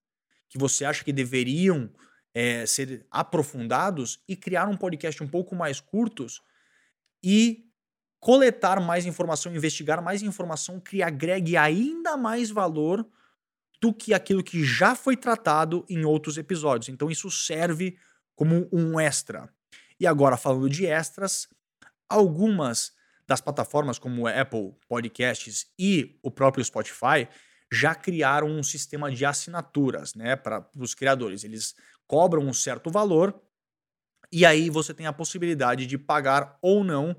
que 0.49 0.57
você 0.57 0.85
acha 0.85 1.03
que 1.03 1.13
deveriam 1.13 1.89
é, 2.33 2.65
ser 2.65 3.05
aprofundados 3.11 4.19
e 4.27 4.35
criar 4.35 4.67
um 4.67 4.77
podcast 4.77 5.21
um 5.23 5.27
pouco 5.27 5.55
mais 5.55 5.79
curtos 5.79 6.41
e 7.23 7.65
coletar 8.19 8.79
mais 8.79 9.05
informação, 9.05 9.53
investigar 9.53 10.01
mais 10.01 10.21
informação 10.21 10.79
que 10.79 11.03
agregue 11.03 11.57
ainda 11.57 12.15
mais 12.15 12.49
valor 12.49 13.05
do 13.81 13.93
que 13.93 14.13
aquilo 14.13 14.41
que 14.41 14.63
já 14.63 14.95
foi 14.95 15.17
tratado 15.17 15.85
em 15.89 16.05
outros 16.05 16.37
episódios. 16.37 16.87
Então 16.87 17.11
isso 17.11 17.29
serve 17.29 17.97
como 18.35 18.67
um 18.71 18.99
extra. 18.99 19.49
E 19.99 20.07
agora 20.07 20.37
falando 20.37 20.69
de 20.69 20.85
extras, 20.85 21.47
algumas 22.09 22.93
das 23.27 23.41
plataformas 23.41 23.99
como 23.99 24.27
Apple 24.27 24.73
Podcasts 24.87 25.67
e 25.77 26.17
o 26.21 26.31
próprio 26.31 26.63
Spotify 26.63 27.27
já 27.73 27.95
criaram 27.95 28.47
um 28.47 28.61
sistema 28.61 29.11
de 29.11 29.25
assinaturas, 29.25 30.13
né, 30.13 30.35
para 30.35 30.69
os 30.77 30.93
criadores. 30.93 31.43
Eles 31.43 31.73
cobram 32.07 32.43
um 32.43 32.53
certo 32.53 32.91
valor 32.91 33.41
e 34.31 34.45
aí 34.45 34.69
você 34.69 34.93
tem 34.93 35.07
a 35.07 35.13
possibilidade 35.13 35.85
de 35.87 35.97
pagar 35.97 36.57
ou 36.61 36.83
não 36.83 37.15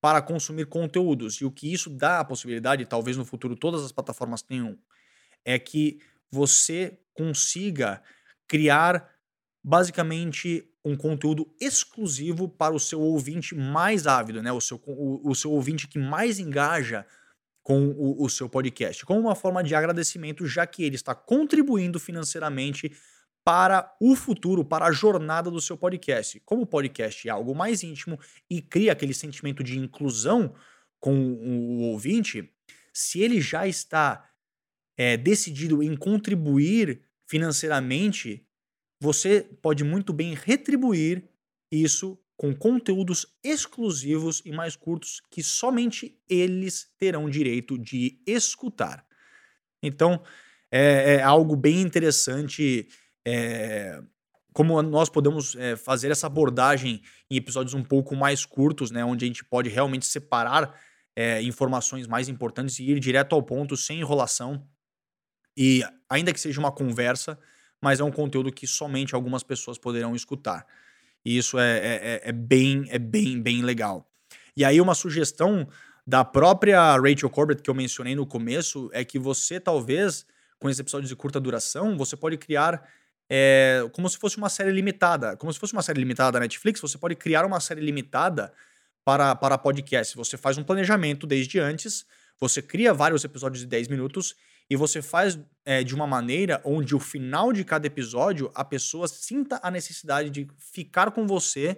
para 0.00 0.22
consumir 0.22 0.66
conteúdos. 0.66 1.36
E 1.36 1.44
o 1.44 1.50
que 1.50 1.72
isso 1.72 1.90
dá 1.90 2.20
a 2.20 2.24
possibilidade, 2.24 2.86
talvez 2.86 3.16
no 3.16 3.24
futuro 3.24 3.56
todas 3.56 3.82
as 3.82 3.90
plataformas 3.90 4.42
tenham, 4.42 4.78
é 5.44 5.58
que 5.58 6.00
você 6.30 6.98
consiga 7.12 8.00
criar 8.46 9.10
basicamente 9.64 10.70
um 10.84 10.96
conteúdo 10.96 11.52
exclusivo 11.60 12.48
para 12.48 12.74
o 12.74 12.80
seu 12.80 13.00
ouvinte 13.00 13.54
mais 13.54 14.06
ávido, 14.06 14.42
né? 14.42 14.52
O 14.52 14.60
seu, 14.60 14.80
o, 14.86 15.30
o 15.30 15.34
seu 15.34 15.50
ouvinte 15.50 15.88
que 15.88 15.98
mais 15.98 16.38
engaja 16.38 17.04
com 17.68 17.88
o, 17.88 18.24
o 18.24 18.30
seu 18.30 18.48
podcast, 18.48 19.04
como 19.04 19.20
uma 19.20 19.34
forma 19.34 19.62
de 19.62 19.74
agradecimento, 19.74 20.46
já 20.46 20.66
que 20.66 20.82
ele 20.82 20.94
está 20.94 21.14
contribuindo 21.14 22.00
financeiramente 22.00 22.90
para 23.44 23.94
o 24.00 24.16
futuro, 24.16 24.64
para 24.64 24.86
a 24.86 24.90
jornada 24.90 25.50
do 25.50 25.60
seu 25.60 25.76
podcast. 25.76 26.40
Como 26.46 26.62
o 26.62 26.66
podcast 26.66 27.28
é 27.28 27.30
algo 27.30 27.54
mais 27.54 27.82
íntimo 27.82 28.18
e 28.48 28.62
cria 28.62 28.92
aquele 28.92 29.12
sentimento 29.12 29.62
de 29.62 29.78
inclusão 29.78 30.54
com 30.98 31.14
o 31.14 31.80
ouvinte, 31.90 32.50
se 32.90 33.20
ele 33.20 33.38
já 33.38 33.68
está 33.68 34.26
é, 34.96 35.18
decidido 35.18 35.82
em 35.82 35.94
contribuir 35.94 37.02
financeiramente, 37.26 38.48
você 38.98 39.42
pode 39.60 39.84
muito 39.84 40.14
bem 40.14 40.32
retribuir 40.32 41.28
isso 41.70 42.18
com 42.38 42.54
conteúdos 42.54 43.26
exclusivos 43.42 44.40
e 44.44 44.52
mais 44.52 44.76
curtos 44.76 45.20
que 45.28 45.42
somente 45.42 46.16
eles 46.30 46.88
terão 46.96 47.28
direito 47.28 47.76
de 47.76 48.22
escutar. 48.24 49.04
Então, 49.82 50.22
é, 50.70 51.16
é 51.16 51.22
algo 51.22 51.56
bem 51.56 51.80
interessante 51.80 52.88
é, 53.26 54.00
como 54.52 54.80
nós 54.82 55.08
podemos 55.08 55.56
é, 55.56 55.74
fazer 55.74 56.12
essa 56.12 56.28
abordagem 56.28 57.02
em 57.28 57.36
episódios 57.36 57.74
um 57.74 57.82
pouco 57.82 58.14
mais 58.14 58.46
curtos, 58.46 58.92
né, 58.92 59.04
onde 59.04 59.24
a 59.24 59.28
gente 59.28 59.44
pode 59.44 59.68
realmente 59.68 60.06
separar 60.06 60.80
é, 61.16 61.42
informações 61.42 62.06
mais 62.06 62.28
importantes 62.28 62.78
e 62.78 62.84
ir 62.84 63.00
direto 63.00 63.34
ao 63.34 63.42
ponto, 63.42 63.76
sem 63.76 63.98
enrolação. 63.98 64.64
E 65.56 65.82
ainda 66.08 66.32
que 66.32 66.38
seja 66.38 66.60
uma 66.60 66.70
conversa, 66.70 67.36
mas 67.82 67.98
é 67.98 68.04
um 68.04 68.12
conteúdo 68.12 68.52
que 68.52 68.64
somente 68.64 69.12
algumas 69.12 69.42
pessoas 69.42 69.76
poderão 69.76 70.14
escutar. 70.14 70.64
E 71.24 71.36
isso 71.36 71.58
é, 71.58 71.78
é, 71.78 71.94
é, 71.94 72.20
é 72.24 72.32
bem, 72.32 72.86
é 72.88 72.98
bem, 72.98 73.40
bem 73.40 73.62
legal. 73.62 74.08
E 74.56 74.64
aí, 74.64 74.80
uma 74.80 74.94
sugestão 74.94 75.68
da 76.06 76.24
própria 76.24 76.96
Rachel 76.96 77.28
Corbett 77.28 77.62
que 77.62 77.68
eu 77.68 77.74
mencionei 77.74 78.14
no 78.14 78.26
começo 78.26 78.88
é 78.92 79.04
que 79.04 79.18
você, 79.18 79.60
talvez, 79.60 80.24
com 80.58 80.68
esses 80.68 80.80
episódios 80.80 81.08
de 81.08 81.16
curta 81.16 81.38
duração, 81.38 81.96
você 81.96 82.16
pode 82.16 82.36
criar 82.38 82.82
é, 83.30 83.86
como 83.92 84.08
se 84.08 84.16
fosse 84.16 84.38
uma 84.38 84.48
série 84.48 84.72
limitada. 84.72 85.36
Como 85.36 85.52
se 85.52 85.58
fosse 85.58 85.72
uma 85.74 85.82
série 85.82 86.00
limitada 86.00 86.32
da 86.32 86.40
Netflix, 86.40 86.80
você 86.80 86.96
pode 86.96 87.14
criar 87.14 87.44
uma 87.44 87.60
série 87.60 87.80
limitada 87.80 88.52
para, 89.04 89.34
para 89.34 89.58
podcast. 89.58 90.16
Você 90.16 90.36
faz 90.36 90.56
um 90.56 90.64
planejamento 90.64 91.26
desde 91.26 91.58
antes, 91.58 92.06
você 92.40 92.62
cria 92.62 92.94
vários 92.94 93.24
episódios 93.24 93.60
de 93.60 93.66
10 93.66 93.88
minutos 93.88 94.34
e 94.70 94.76
você 94.76 95.00
faz 95.00 95.38
é, 95.64 95.82
de 95.82 95.94
uma 95.94 96.06
maneira 96.06 96.60
onde 96.64 96.94
o 96.94 97.00
final 97.00 97.52
de 97.52 97.64
cada 97.64 97.86
episódio 97.86 98.50
a 98.54 98.64
pessoa 98.64 99.08
sinta 99.08 99.58
a 99.62 99.70
necessidade 99.70 100.30
de 100.30 100.48
ficar 100.58 101.10
com 101.10 101.26
você 101.26 101.76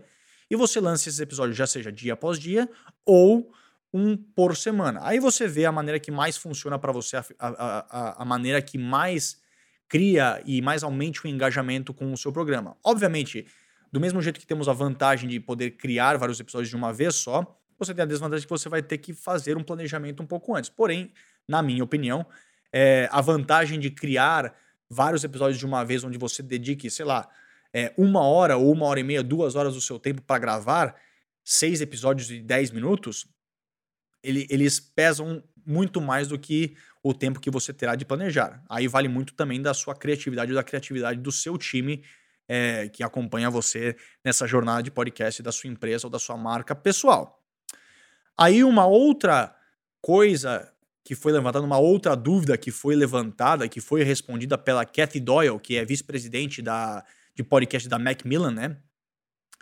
e 0.50 0.56
você 0.56 0.80
lança 0.80 1.08
esses 1.08 1.20
episódios, 1.20 1.56
já 1.56 1.66
seja 1.66 1.92
dia 1.92 2.14
após 2.14 2.38
dia 2.38 2.68
ou 3.04 3.52
um 3.92 4.16
por 4.16 4.56
semana. 4.56 5.00
Aí 5.02 5.18
você 5.18 5.46
vê 5.46 5.64
a 5.64 5.72
maneira 5.72 5.98
que 5.98 6.10
mais 6.10 6.36
funciona 6.36 6.78
para 6.78 6.92
você, 6.92 7.16
a, 7.16 7.24
a, 7.38 8.22
a, 8.22 8.24
maneira 8.24 8.60
que 8.62 8.78
mais 8.78 9.40
cria 9.88 10.42
e 10.46 10.62
mais 10.62 10.82
aumente 10.82 11.24
o 11.24 11.28
engajamento 11.28 11.92
com 11.92 12.12
o 12.12 12.16
seu 12.16 12.32
programa. 12.32 12.76
Obviamente, 12.84 13.46
do 13.92 14.00
mesmo 14.00 14.22
jeito 14.22 14.38
que 14.38 14.46
temos 14.46 14.68
a 14.68 14.72
vantagem 14.72 15.28
de 15.28 15.40
poder 15.40 15.72
criar 15.72 16.16
vários 16.16 16.38
episódios 16.38 16.68
de 16.68 16.76
uma 16.76 16.92
vez 16.92 17.16
só, 17.16 17.44
você 17.78 17.92
tem 17.92 18.02
a 18.02 18.06
desvantagem 18.06 18.46
que 18.46 18.50
você 18.50 18.68
vai 18.68 18.82
ter 18.82 18.98
que 18.98 19.12
fazer 19.12 19.56
um 19.56 19.64
planejamento 19.64 20.22
um 20.22 20.26
pouco 20.26 20.54
antes. 20.54 20.70
Porém, 20.70 21.12
na 21.48 21.62
minha 21.62 21.82
opinião, 21.82 22.24
é, 22.72 23.08
a 23.10 23.20
vantagem 23.20 23.78
de 23.78 23.90
criar 23.90 24.54
vários 24.88 25.24
episódios 25.24 25.58
de 25.58 25.66
uma 25.66 25.84
vez, 25.84 26.02
onde 26.04 26.18
você 26.18 26.42
dedique, 26.42 26.90
sei 26.90 27.04
lá, 27.04 27.28
é, 27.72 27.92
uma 27.96 28.22
hora 28.22 28.56
ou 28.56 28.72
uma 28.72 28.86
hora 28.86 29.00
e 29.00 29.04
meia, 29.04 29.22
duas 29.22 29.54
horas 29.54 29.74
do 29.74 29.80
seu 29.80 29.98
tempo 29.98 30.22
para 30.22 30.40
gravar 30.40 30.96
seis 31.44 31.80
episódios 31.80 32.26
de 32.26 32.42
dez 32.42 32.70
minutos, 32.70 33.26
ele, 34.22 34.46
eles 34.50 34.80
pesam 34.80 35.42
muito 35.64 36.00
mais 36.00 36.28
do 36.28 36.38
que 36.38 36.76
o 37.02 37.14
tempo 37.14 37.40
que 37.40 37.50
você 37.50 37.72
terá 37.72 37.94
de 37.94 38.04
planejar. 38.04 38.62
Aí 38.68 38.86
vale 38.88 39.08
muito 39.08 39.34
também 39.34 39.62
da 39.62 39.72
sua 39.72 39.94
criatividade, 39.94 40.52
da 40.52 40.62
criatividade 40.62 41.20
do 41.20 41.32
seu 41.32 41.56
time 41.56 42.04
é, 42.48 42.88
que 42.88 43.02
acompanha 43.02 43.48
você 43.48 43.96
nessa 44.24 44.46
jornada 44.46 44.82
de 44.82 44.90
podcast 44.90 45.42
da 45.42 45.52
sua 45.52 45.70
empresa 45.70 46.06
ou 46.06 46.10
da 46.10 46.18
sua 46.18 46.36
marca 46.36 46.74
pessoal. 46.74 47.40
Aí 48.36 48.64
uma 48.64 48.86
outra 48.86 49.54
coisa 50.00 50.72
que 51.04 51.14
foi 51.14 51.32
levantada, 51.32 51.64
uma 51.64 51.78
outra 51.78 52.14
dúvida 52.14 52.56
que 52.56 52.70
foi 52.70 52.94
levantada, 52.94 53.68
que 53.68 53.80
foi 53.80 54.02
respondida 54.02 54.58
pela 54.58 54.84
Cathy 54.84 55.20
Doyle, 55.20 55.58
que 55.58 55.76
é 55.76 55.84
vice-presidente 55.84 56.60
da, 56.60 57.04
de 57.34 57.42
podcast 57.42 57.88
da 57.88 57.98
Macmillan, 57.98 58.50
né? 58.50 58.76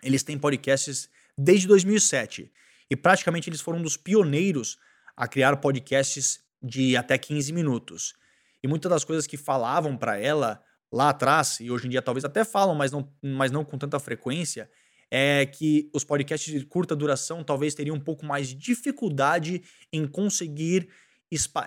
Eles 0.03 0.23
têm 0.23 0.39
podcasts 0.39 1.09
desde 1.37 1.67
2007 1.69 2.53
e 2.91 2.97
praticamente 2.97 3.49
eles 3.49 3.61
foram 3.61 3.79
um 3.79 3.83
dos 3.83 3.97
pioneiros 3.97 4.79
a 5.17 5.27
criar 5.27 5.57
podcasts 5.57 6.41
de 6.63 6.97
até 6.97 7.17
15 7.17 7.53
minutos. 7.53 8.15
E 8.63 8.69
muitas 8.69 8.91
das 8.91 9.05
coisas 9.05 9.27
que 9.27 9.37
falavam 9.37 9.97
para 9.97 10.19
ela 10.19 10.63
lá 10.91 11.11
atrás, 11.11 11.59
e 11.61 11.71
hoje 11.71 11.87
em 11.87 11.91
dia 11.91 12.03
talvez 12.03 12.25
até 12.25 12.45
falam, 12.45 12.75
mas 12.75 12.91
não, 12.91 13.13
mas 13.23 13.51
não 13.51 13.65
com 13.65 13.77
tanta 13.79 13.99
frequência, 14.01 14.71
é 15.11 15.47
que 15.47 15.91
os 15.95 16.05
podcasts 16.05 16.53
de 16.53 16.65
curta 16.67 16.95
duração 16.95 17.43
talvez 17.43 17.75
teriam 17.75 17.97
um 17.97 18.01
pouco 18.01 18.27
mais 18.27 18.49
de 18.49 18.55
dificuldade 18.55 19.63
em 19.93 20.07
conseguir, 20.07 20.89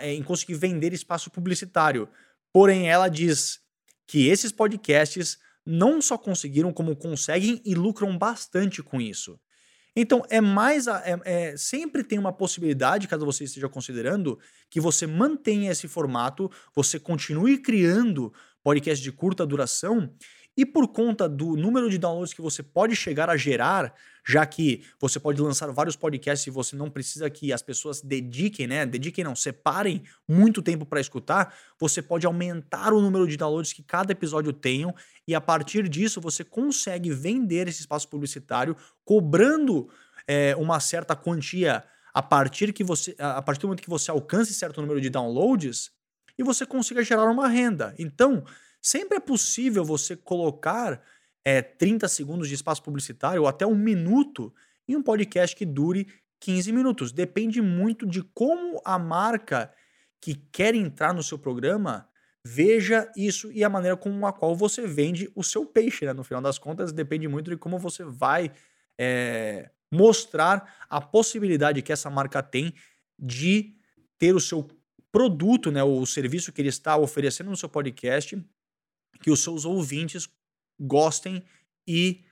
em 0.01 0.24
conseguir 0.24 0.56
vender 0.56 0.94
espaço 0.94 1.30
publicitário. 1.30 2.08
Porém, 2.53 2.89
ela 2.89 3.08
diz 3.08 3.60
que 4.08 4.27
esses 4.27 4.51
podcasts 4.51 5.38
não 5.65 6.01
só 6.01 6.18
conseguiram, 6.18 6.74
como 6.74 6.96
conseguem 6.96 7.62
e 7.63 7.75
lucram 7.75 8.18
bastante 8.18 8.82
com 8.82 9.00
isso. 9.00 9.39
Então, 9.96 10.24
é 10.30 10.39
mais. 10.39 10.88
A, 10.88 11.01
é, 11.06 11.22
é, 11.25 11.58
sempre 11.58 12.03
tem 12.03 12.18
uma 12.18 12.32
possibilidade, 12.32 13.08
caso 13.08 13.25
você 13.25 13.44
esteja 13.44 13.68
considerando, 13.68 14.39
que 14.70 14.80
você 14.80 15.06
mantenha 15.06 15.72
esse 15.72 15.88
formato, 15.88 16.50
você 16.74 17.00
continue 17.00 17.58
criando 17.58 18.34
podcasts 18.63 19.03
de 19.03 19.12
curta 19.12 19.46
duração 19.46 20.13
e 20.55 20.65
por 20.65 20.88
conta 20.89 21.29
do 21.29 21.55
número 21.55 21.89
de 21.89 21.98
downloads 21.98 22.34
que 22.34 22.41
você 22.41 22.62
pode 22.62 22.96
chegar 22.96 23.29
a 23.29 23.38
gerar, 23.38 23.93
já 24.27 24.46
que 24.46 24.84
você 25.00 25.20
pode 25.20 25.41
lançar 25.41 25.72
vários 25.72 25.96
podcasts 25.96 26.46
e 26.46 26.50
você 26.50 26.75
não 26.75 26.89
precisa 26.89 27.29
que 27.29 27.53
as 27.53 27.62
pessoas 27.62 28.01
dediquem, 28.01 28.67
né? 28.67 28.86
Dediquem 28.86 29.24
não, 29.24 29.36
separem 29.36 30.03
muito 30.27 30.62
tempo 30.62 30.86
para 30.86 31.00
escutar, 31.00 31.55
você 31.79 32.01
pode 32.01 32.25
aumentar 32.25 32.93
o 32.93 33.01
número 33.01 33.27
de 33.27 33.38
downloads 33.38 33.74
que 33.74 33.81
cada 33.81 34.12
episódio 34.12 34.51
tenham 34.51 34.93
e 35.27 35.34
a 35.34 35.41
partir 35.41 35.88
disso 35.88 36.20
você 36.20 36.43
consegue 36.43 37.12
vender 37.12 37.67
esse 37.67 37.79
espaço 37.79 38.08
publicitário 38.10 38.75
cobrando 39.05 39.89
é, 40.27 40.55
uma 40.58 40.79
certa 40.79 41.15
quantia 41.15 41.84
a 42.13 42.22
partir 42.22 42.74
que 42.74 42.84
você 42.84 43.15
a 43.17 43.41
partir 43.41 43.62
do 43.62 43.67
momento 43.67 43.81
que 43.81 43.89
você 43.89 44.12
alcance 44.12 44.53
certo 44.53 44.81
número 44.81 45.00
de 45.00 45.10
downloads 45.10 45.91
e 46.38 46.43
você 46.43 46.65
consiga 46.65 47.03
gerar 47.03 47.29
uma 47.29 47.48
renda. 47.48 47.93
Então, 47.98 48.43
Sempre 48.81 49.17
é 49.17 49.19
possível 49.19 49.85
você 49.85 50.15
colocar 50.15 51.01
é, 51.45 51.61
30 51.61 52.07
segundos 52.07 52.47
de 52.47 52.55
espaço 52.55 52.81
publicitário 52.81 53.43
ou 53.43 53.47
até 53.47 53.65
um 53.65 53.75
minuto 53.75 54.53
em 54.88 54.95
um 54.95 55.03
podcast 55.03 55.55
que 55.55 55.65
dure 55.65 56.07
15 56.39 56.71
minutos. 56.71 57.11
Depende 57.11 57.61
muito 57.61 58.05
de 58.05 58.21
como 58.21 58.81
a 58.83 58.97
marca 58.97 59.71
que 60.19 60.35
quer 60.51 60.75
entrar 60.75 61.13
no 61.13 61.23
seu 61.23 61.38
programa 61.38 62.07
veja 62.43 63.11
isso 63.15 63.51
e 63.51 63.63
a 63.63 63.69
maneira 63.69 63.95
com 63.95 64.25
a 64.25 64.33
qual 64.33 64.55
você 64.55 64.88
vende 64.88 65.31
o 65.35 65.43
seu 65.43 65.65
peixe. 65.65 66.05
Né? 66.05 66.13
No 66.13 66.23
final 66.23 66.41
das 66.41 66.57
contas, 66.57 66.91
depende 66.91 67.27
muito 67.27 67.51
de 67.51 67.57
como 67.57 67.77
você 67.77 68.03
vai 68.03 68.51
é, 69.00 69.69
mostrar 69.91 70.85
a 70.89 71.00
possibilidade 71.00 71.81
que 71.81 71.91
essa 71.91 72.09
marca 72.09 72.41
tem 72.41 72.73
de 73.17 73.75
ter 74.17 74.33
o 74.33 74.39
seu 74.39 74.67
produto, 75.11 75.71
né, 75.71 75.83
o 75.83 76.05
serviço 76.05 76.53
que 76.53 76.61
ele 76.61 76.69
está 76.69 76.95
oferecendo 76.95 77.50
no 77.50 77.57
seu 77.57 77.67
podcast 77.67 78.41
que 79.22 79.32
os 79.32 79.44
seus 79.44 79.65
ouvintes 79.65 80.30
gostem 80.80 81.44
e 81.88 82.24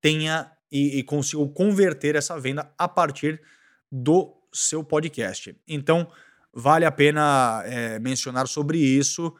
tenha 0.00 0.50
e, 0.70 0.98
e 0.98 1.02
consigam 1.04 1.46
converter 1.48 2.16
essa 2.16 2.38
venda 2.38 2.72
a 2.76 2.88
partir 2.88 3.40
do 3.90 4.34
seu 4.52 4.82
podcast. 4.82 5.56
Então, 5.68 6.10
vale 6.52 6.84
a 6.84 6.90
pena 6.90 7.62
é, 7.64 7.98
mencionar 7.98 8.48
sobre 8.48 8.78
isso. 8.78 9.34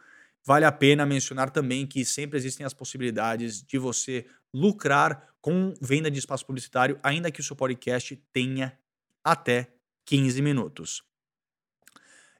Vale 0.47 0.65
a 0.65 0.73
pena 0.73 1.07
mencionar 1.07 1.51
também 1.51 1.87
que 1.87 2.05
sempre 2.05 2.39
existem 2.39 2.65
as 2.65 2.75
possibilidades 2.75 3.63
de 3.63 3.79
você 3.79 4.27
lucrar 4.53 5.35
com 5.41 5.75
venda 5.81 6.11
de 6.11 6.19
espaço 6.19 6.47
publicitário, 6.47 6.99
ainda 7.03 7.31
que 7.31 7.41
o 7.41 7.45
seu 7.45 7.57
podcast 7.57 8.17
tenha 8.33 8.79
até 9.25 9.75
15 10.07 10.41
minutos. 10.41 11.03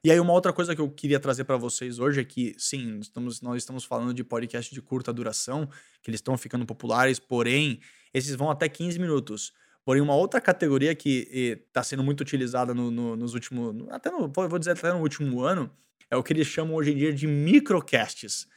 E 0.05 0.11
aí, 0.11 0.19
uma 0.19 0.33
outra 0.33 0.53
coisa 0.53 0.75
que 0.75 0.81
eu 0.81 0.87
queria 0.87 1.19
trazer 1.19 1.45
para 1.45 1.57
vocês 1.57 1.97
hoje 1.97 2.21
é 2.21 2.23
que, 2.23 2.53
sim, 2.59 2.99
estamos, 2.99 3.41
nós 3.41 3.57
estamos 3.57 3.83
falando 3.83 4.13
de 4.13 4.23
podcast 4.23 4.71
de 4.71 4.79
curta 4.79 5.11
duração, 5.11 5.67
que 6.03 6.11
eles 6.11 6.19
estão 6.19 6.37
ficando 6.37 6.63
populares, 6.63 7.17
porém, 7.17 7.79
esses 8.13 8.35
vão 8.35 8.51
até 8.51 8.69
15 8.69 8.99
minutos. 8.99 9.51
Porém, 9.83 10.03
uma 10.03 10.13
outra 10.13 10.39
categoria 10.39 10.93
que 10.93 11.57
está 11.67 11.81
sendo 11.81 12.03
muito 12.03 12.21
utilizada 12.21 12.71
no, 12.71 12.91
no, 12.91 13.15
nos 13.15 13.33
últimos. 13.33 13.83
Até 13.89 14.11
no, 14.11 14.31
vou 14.31 14.59
dizer 14.59 14.73
até 14.73 14.93
no 14.93 14.99
último 14.99 15.41
ano, 15.41 15.71
é 16.11 16.15
o 16.15 16.21
que 16.21 16.33
eles 16.33 16.45
chamam 16.45 16.75
hoje 16.75 16.91
em 16.91 16.97
dia 16.97 17.11
de 17.11 17.25
microcasts. 17.25 18.47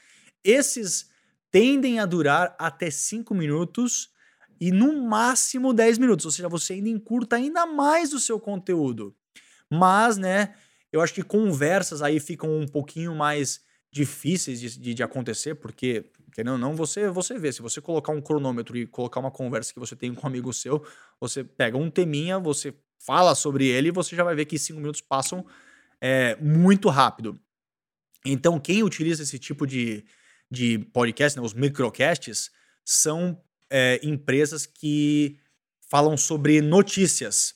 Esses 0.44 1.08
tendem 1.50 1.98
a 1.98 2.04
durar 2.04 2.54
até 2.58 2.90
5 2.90 3.34
minutos 3.34 4.10
e 4.60 4.70
no 4.70 5.02
máximo 5.08 5.72
10 5.72 5.96
minutos, 5.96 6.26
ou 6.26 6.30
seja, 6.30 6.46
você 6.46 6.74
ainda 6.74 6.90
encurta 6.90 7.36
ainda 7.36 7.64
mais 7.64 8.12
o 8.12 8.20
seu 8.20 8.38
conteúdo. 8.38 9.16
Mas, 9.70 10.18
né, 10.18 10.54
eu 10.92 11.00
acho 11.00 11.14
que 11.14 11.22
conversas 11.22 12.02
aí 12.02 12.18
ficam 12.20 12.58
um 12.58 12.66
pouquinho 12.66 13.14
mais 13.14 13.60
difíceis 13.90 14.60
de, 14.60 14.78
de, 14.78 14.94
de 14.94 15.02
acontecer, 15.02 15.54
porque, 15.54 16.10
querendo 16.32 16.52
ou 16.52 16.58
não, 16.58 16.74
você, 16.74 17.08
você 17.08 17.38
vê, 17.38 17.52
se 17.52 17.62
você 17.62 17.80
colocar 17.80 18.12
um 18.12 18.20
cronômetro 18.20 18.76
e 18.76 18.86
colocar 18.86 19.20
uma 19.20 19.30
conversa 19.30 19.72
que 19.72 19.80
você 19.80 19.96
tem 19.96 20.14
com 20.14 20.26
um 20.26 20.28
amigo 20.28 20.52
seu, 20.52 20.84
você 21.20 21.42
pega 21.42 21.76
um 21.76 21.90
teminha, 21.90 22.38
você 22.38 22.74
fala 22.98 23.34
sobre 23.34 23.66
ele 23.66 23.88
e 23.88 23.92
você 23.92 24.14
já 24.14 24.24
vai 24.24 24.34
ver 24.34 24.44
que 24.44 24.58
cinco 24.58 24.80
minutos 24.80 25.00
passam 25.00 25.44
é, 26.00 26.36
muito 26.36 26.88
rápido. 26.88 27.38
Então, 28.24 28.58
quem 28.58 28.82
utiliza 28.82 29.22
esse 29.22 29.38
tipo 29.38 29.66
de, 29.66 30.04
de 30.50 30.78
podcast, 30.92 31.38
né, 31.38 31.44
os 31.44 31.54
microcasts, 31.54 32.50
são 32.84 33.40
é, 33.70 34.00
empresas 34.02 34.66
que 34.66 35.38
falam 35.90 36.16
sobre 36.16 36.60
notícias. 36.60 37.54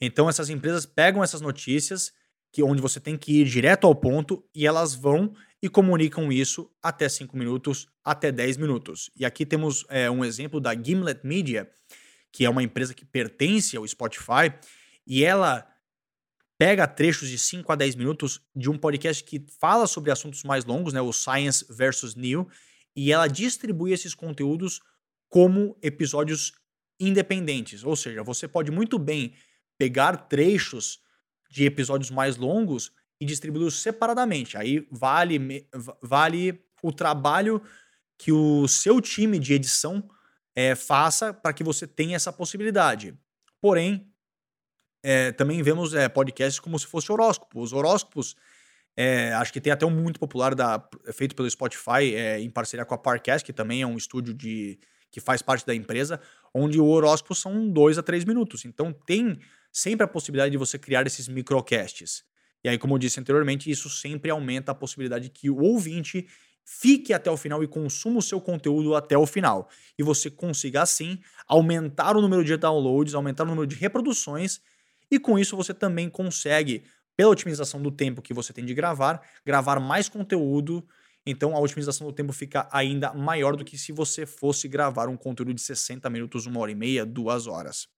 Então 0.00 0.28
essas 0.28 0.48
empresas 0.48 0.86
pegam 0.86 1.22
essas 1.22 1.40
notícias 1.40 2.12
que 2.52 2.62
onde 2.62 2.82
você 2.82 2.98
tem 2.98 3.16
que 3.16 3.40
ir 3.40 3.44
direto 3.44 3.86
ao 3.86 3.94
ponto 3.94 4.44
e 4.54 4.66
elas 4.66 4.94
vão 4.94 5.34
e 5.62 5.68
comunicam 5.68 6.32
isso 6.32 6.70
até 6.82 7.08
5 7.08 7.36
minutos, 7.36 7.86
até 8.04 8.32
10 8.32 8.56
minutos. 8.56 9.10
E 9.14 9.24
aqui 9.24 9.44
temos 9.44 9.84
é, 9.88 10.10
um 10.10 10.24
exemplo 10.24 10.60
da 10.60 10.74
Gimlet 10.74 11.20
Media, 11.22 11.70
que 12.32 12.44
é 12.44 12.50
uma 12.50 12.62
empresa 12.62 12.94
que 12.94 13.04
pertence 13.04 13.76
ao 13.76 13.86
Spotify, 13.86 14.52
e 15.06 15.22
ela 15.24 15.66
pega 16.58 16.86
trechos 16.86 17.28
de 17.28 17.38
5 17.38 17.70
a 17.72 17.76
10 17.76 17.94
minutos 17.94 18.40
de 18.54 18.68
um 18.68 18.76
podcast 18.76 19.22
que 19.24 19.44
fala 19.60 19.86
sobre 19.86 20.10
assuntos 20.10 20.42
mais 20.44 20.64
longos, 20.64 20.92
né, 20.92 21.00
o 21.00 21.12
Science 21.12 21.64
versus 21.70 22.14
New, 22.14 22.48
e 22.94 23.12
ela 23.12 23.28
distribui 23.28 23.92
esses 23.92 24.14
conteúdos 24.14 24.80
como 25.28 25.76
episódios 25.82 26.52
independentes. 26.98 27.84
Ou 27.84 27.96
seja, 27.96 28.22
você 28.22 28.46
pode 28.48 28.70
muito 28.70 28.98
bem 28.98 29.34
pegar 29.80 30.14
trechos 30.28 31.00
de 31.50 31.64
episódios 31.64 32.10
mais 32.10 32.36
longos 32.36 32.92
e 33.18 33.24
distribuí-los 33.24 33.80
separadamente. 33.80 34.58
Aí 34.58 34.86
vale, 34.90 35.66
vale 36.02 36.62
o 36.82 36.92
trabalho 36.92 37.62
que 38.18 38.30
o 38.30 38.68
seu 38.68 39.00
time 39.00 39.38
de 39.38 39.54
edição 39.54 40.06
é, 40.54 40.74
faça 40.74 41.32
para 41.32 41.54
que 41.54 41.64
você 41.64 41.86
tenha 41.86 42.14
essa 42.14 42.30
possibilidade. 42.30 43.18
Porém, 43.58 44.12
é, 45.02 45.32
também 45.32 45.62
vemos 45.62 45.94
é, 45.94 46.10
podcasts 46.10 46.60
como 46.60 46.78
se 46.78 46.86
fosse 46.86 47.10
horóscopo. 47.10 47.62
Os 47.62 47.72
horóscopos, 47.72 48.36
é, 48.94 49.32
acho 49.32 49.50
que 49.50 49.62
tem 49.62 49.72
até 49.72 49.86
um 49.86 49.90
muito 49.90 50.20
popular 50.20 50.54
da, 50.54 50.86
feito 51.14 51.34
pelo 51.34 51.48
Spotify 51.48 52.14
em 52.38 52.50
parceria 52.50 52.84
com 52.84 52.94
a 52.94 52.98
Parcast, 52.98 53.46
que 53.46 53.52
também 53.52 53.80
é 53.80 53.86
um 53.86 53.96
estúdio 53.96 54.34
de, 54.34 54.78
que 55.10 55.22
faz 55.22 55.40
parte 55.40 55.64
da 55.66 55.74
empresa, 55.74 56.20
onde 56.52 56.78
o 56.78 56.86
horóscopo 56.86 57.34
são 57.34 57.66
dois 57.70 57.96
a 57.96 58.02
três 58.02 58.26
minutos. 58.26 58.66
Então 58.66 58.92
tem 58.92 59.40
sempre 59.72 60.04
a 60.04 60.08
possibilidade 60.08 60.50
de 60.50 60.58
você 60.58 60.78
criar 60.78 61.06
esses 61.06 61.28
microcasts. 61.28 62.24
E 62.62 62.68
aí, 62.68 62.78
como 62.78 62.94
eu 62.94 62.98
disse 62.98 63.18
anteriormente, 63.18 63.70
isso 63.70 63.88
sempre 63.88 64.30
aumenta 64.30 64.72
a 64.72 64.74
possibilidade 64.74 65.24
de 65.24 65.30
que 65.30 65.48
o 65.48 65.58
ouvinte 65.58 66.26
fique 66.64 67.12
até 67.12 67.30
o 67.30 67.36
final 67.36 67.64
e 67.64 67.68
consuma 67.68 68.18
o 68.18 68.22
seu 68.22 68.40
conteúdo 68.40 68.94
até 68.94 69.16
o 69.16 69.26
final. 69.26 69.68
E 69.98 70.02
você 70.02 70.30
consiga, 70.30 70.82
assim, 70.82 71.18
aumentar 71.46 72.16
o 72.16 72.20
número 72.20 72.44
de 72.44 72.56
downloads, 72.56 73.14
aumentar 73.14 73.44
o 73.44 73.46
número 73.46 73.66
de 73.66 73.76
reproduções, 73.76 74.60
e 75.10 75.18
com 75.18 75.38
isso 75.38 75.56
você 75.56 75.74
também 75.74 76.08
consegue, 76.08 76.84
pela 77.16 77.30
otimização 77.30 77.82
do 77.82 77.90
tempo 77.90 78.22
que 78.22 78.32
você 78.32 78.52
tem 78.52 78.64
de 78.64 78.72
gravar, 78.72 79.20
gravar 79.44 79.80
mais 79.80 80.08
conteúdo. 80.08 80.86
Então 81.26 81.56
a 81.56 81.60
otimização 81.60 82.06
do 82.06 82.12
tempo 82.12 82.32
fica 82.32 82.68
ainda 82.70 83.12
maior 83.12 83.56
do 83.56 83.64
que 83.64 83.76
se 83.76 83.90
você 83.90 84.24
fosse 84.24 84.68
gravar 84.68 85.08
um 85.08 85.16
conteúdo 85.16 85.52
de 85.52 85.60
60 85.60 86.08
minutos, 86.08 86.46
uma 86.46 86.60
hora 86.60 86.70
e 86.70 86.74
meia, 86.74 87.04
duas 87.04 87.46
horas. 87.46 87.88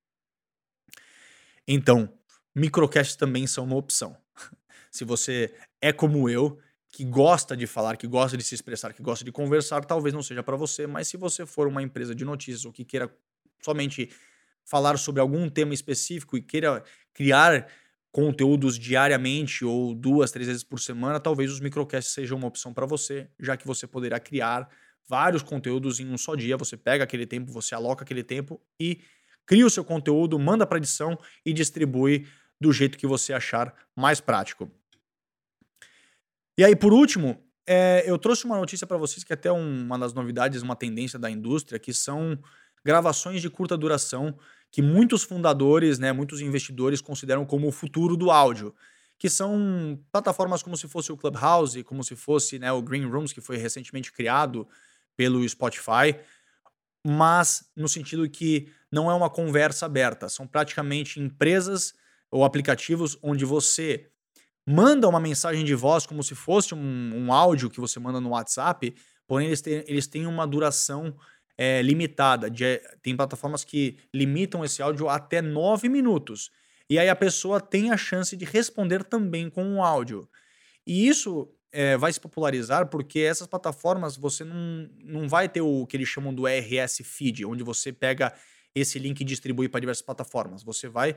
Então, 1.67 2.13
microcasts 2.55 3.17
também 3.17 3.47
são 3.47 3.65
uma 3.65 3.77
opção. 3.77 4.17
Se 4.91 5.05
você 5.05 5.55
é 5.81 5.93
como 5.93 6.29
eu, 6.29 6.59
que 6.93 7.05
gosta 7.05 7.57
de 7.57 7.67
falar, 7.67 7.97
que 7.97 8.07
gosta 8.07 8.37
de 8.37 8.45
se 8.45 8.55
expressar, 8.55 8.93
que 8.93 9.03
gosta 9.03 9.25
de 9.25 9.33
conversar, 9.33 9.85
talvez 9.85 10.15
não 10.15 10.23
seja 10.23 10.43
para 10.43 10.57
você, 10.57 10.87
mas 10.87 11.09
se 11.09 11.17
você 11.17 11.47
for 11.47 11.67
uma 11.67 11.83
empresa 11.83 12.15
de 12.15 12.23
notícias 12.23 12.67
ou 12.67 12.73
que 12.73 12.85
queira 12.85 13.11
somente 13.65 14.11
falar 14.63 14.99
sobre 14.99 15.23
algum 15.23 15.49
tema 15.49 15.73
específico 15.73 16.37
e 16.37 16.43
queira 16.43 16.85
criar 17.15 17.67
conteúdos 18.13 18.79
diariamente 18.79 19.65
ou 19.65 19.95
duas, 19.95 20.31
três 20.31 20.47
vezes 20.47 20.63
por 20.63 20.79
semana, 20.79 21.19
talvez 21.19 21.51
os 21.51 21.61
microcasts 21.61 22.13
sejam 22.13 22.37
uma 22.37 22.47
opção 22.47 22.75
para 22.75 22.85
você, 22.85 23.27
já 23.41 23.57
que 23.57 23.67
você 23.67 23.87
poderá 23.87 24.21
criar 24.21 24.69
vários 25.09 25.43
conteúdos 25.43 25.99
em 25.99 26.07
um 26.11 26.19
só 26.19 26.35
dia. 26.35 26.59
Você 26.59 26.77
pega 26.77 27.05
aquele 27.05 27.27
tempo, 27.27 27.51
você 27.51 27.75
aloca 27.75 28.05
aquele 28.05 28.23
tempo 28.23 28.61
e 28.79 29.01
cria 29.47 29.67
o 29.67 29.71
seu 29.71 29.85
conteúdo, 29.85 30.39
manda 30.39 30.67
para 30.67 30.79
edição 30.79 31.19
e 31.45 31.53
distribui 31.53 32.27
do 32.61 32.73
jeito 32.73 32.97
que 32.97 33.07
você 33.07 33.33
achar 33.33 33.75
mais 33.97 34.21
prático. 34.21 34.71
E 36.57 36.65
aí, 36.65 36.77
por 36.77 36.93
último, 36.93 37.43
é, 37.67 38.05
eu 38.07 38.19
trouxe 38.19 38.45
uma 38.45 38.57
notícia 38.57 38.87
para 38.87 38.97
vocês 38.97 39.25
que 39.25 39.33
é 39.33 39.35
até 39.35 39.51
uma 39.51 39.99
das 39.99 40.13
novidades, 40.13 40.63
uma 40.63 40.77
tendência 40.77 41.19
da 41.19 41.31
indústria, 41.31 41.79
que 41.79 41.93
são 41.93 42.39
gravações 42.85 43.41
de 43.41 43.49
curta 43.49 43.77
duração 43.77 44.37
que 44.71 44.81
muitos 44.81 45.23
fundadores, 45.23 45.99
né, 45.99 46.13
muitos 46.13 46.41
investidores 46.41 47.03
consideram 47.03 47.45
como 47.45 47.69
o 47.69 47.73
futuro 47.73 48.17
do 48.17 48.31
áudio, 48.31 48.75
que 49.19 49.29
são 49.29 50.01
plataformas 50.11 50.63
como 50.63 50.77
se 50.77 50.89
fosse 50.89 51.13
o 51.13 51.17
Clubhouse, 51.17 51.85
como 51.85 52.03
se 52.03 52.17
fosse 52.17 52.59
né, 52.59 52.73
o 52.73 52.83
Green 52.83 53.05
Rooms, 53.05 53.33
que 53.33 53.41
foi 53.41 53.59
recentemente 53.59 54.11
criado 54.11 54.67
pelo 55.15 55.47
Spotify, 55.47 56.17
mas 57.05 57.71
no 57.77 57.89
sentido 57.89 58.29
que 58.29 58.71
não 58.91 59.11
é 59.11 59.15
uma 59.15 59.31
conversa 59.31 59.87
aberta, 59.87 60.29
são 60.29 60.47
praticamente 60.47 61.21
empresas 61.21 61.95
ou 62.31 62.45
aplicativos 62.45 63.19
onde 63.23 63.45
você 63.45 64.09
manda 64.67 65.09
uma 65.09 65.21
mensagem 65.21 65.65
de 65.65 65.75
voz 65.75 66.07
como 66.07 66.23
se 66.23 66.35
fosse 66.35 66.75
um, 66.75 67.13
um 67.15 67.33
áudio 67.33 67.71
que 67.71 67.81
você 67.81 67.99
manda 67.99 68.21
no 68.21 68.31
WhatsApp, 68.31 68.95
porém 69.27 69.49
eles 69.49 69.61
têm, 69.61 69.85
eles 69.87 70.07
têm 70.07 70.27
uma 70.27 70.47
duração 70.47 71.17
é, 71.59 71.83
limitada. 71.83 72.51
De, 72.51 72.81
tem 73.03 73.17
plataformas 73.17 73.65
que 73.65 73.99
limitam 74.15 74.65
esse 74.65 74.83
áudio 74.83 75.09
até 75.09 75.43
nove 75.43 75.89
minutos. 75.89 76.51
E 76.89 76.99
aí 76.99 77.09
a 77.09 77.17
pessoa 77.17 77.61
tem 77.61 77.91
a 77.91 77.97
chance 77.97 78.37
de 78.37 78.45
responder 78.45 79.05
também 79.05 79.49
com 79.49 79.65
um 79.65 79.83
áudio. 79.83 80.29
E 80.87 81.09
isso 81.09 81.49
é, 81.73 81.97
vai 81.97 82.13
se 82.13 82.21
popularizar 82.21 82.89
porque 82.89 83.21
essas 83.21 83.47
plataformas 83.47 84.17
você 84.17 84.45
não, 84.45 84.89
não 85.03 85.29
vai 85.29 85.49
ter 85.49 85.63
o 85.63 85.87
que 85.87 85.97
eles 85.97 86.09
chamam 86.09 86.33
do 86.33 86.45
RS 86.47 87.01
Feed, 87.03 87.45
onde 87.47 87.63
você 87.63 87.93
pega 87.93 88.33
esse 88.75 88.99
link 88.99 89.21
e 89.21 89.25
distribui 89.25 89.69
para 89.69 89.81
diversas 89.81 90.05
plataformas. 90.05 90.63
Você 90.63 90.89
vai 90.89 91.17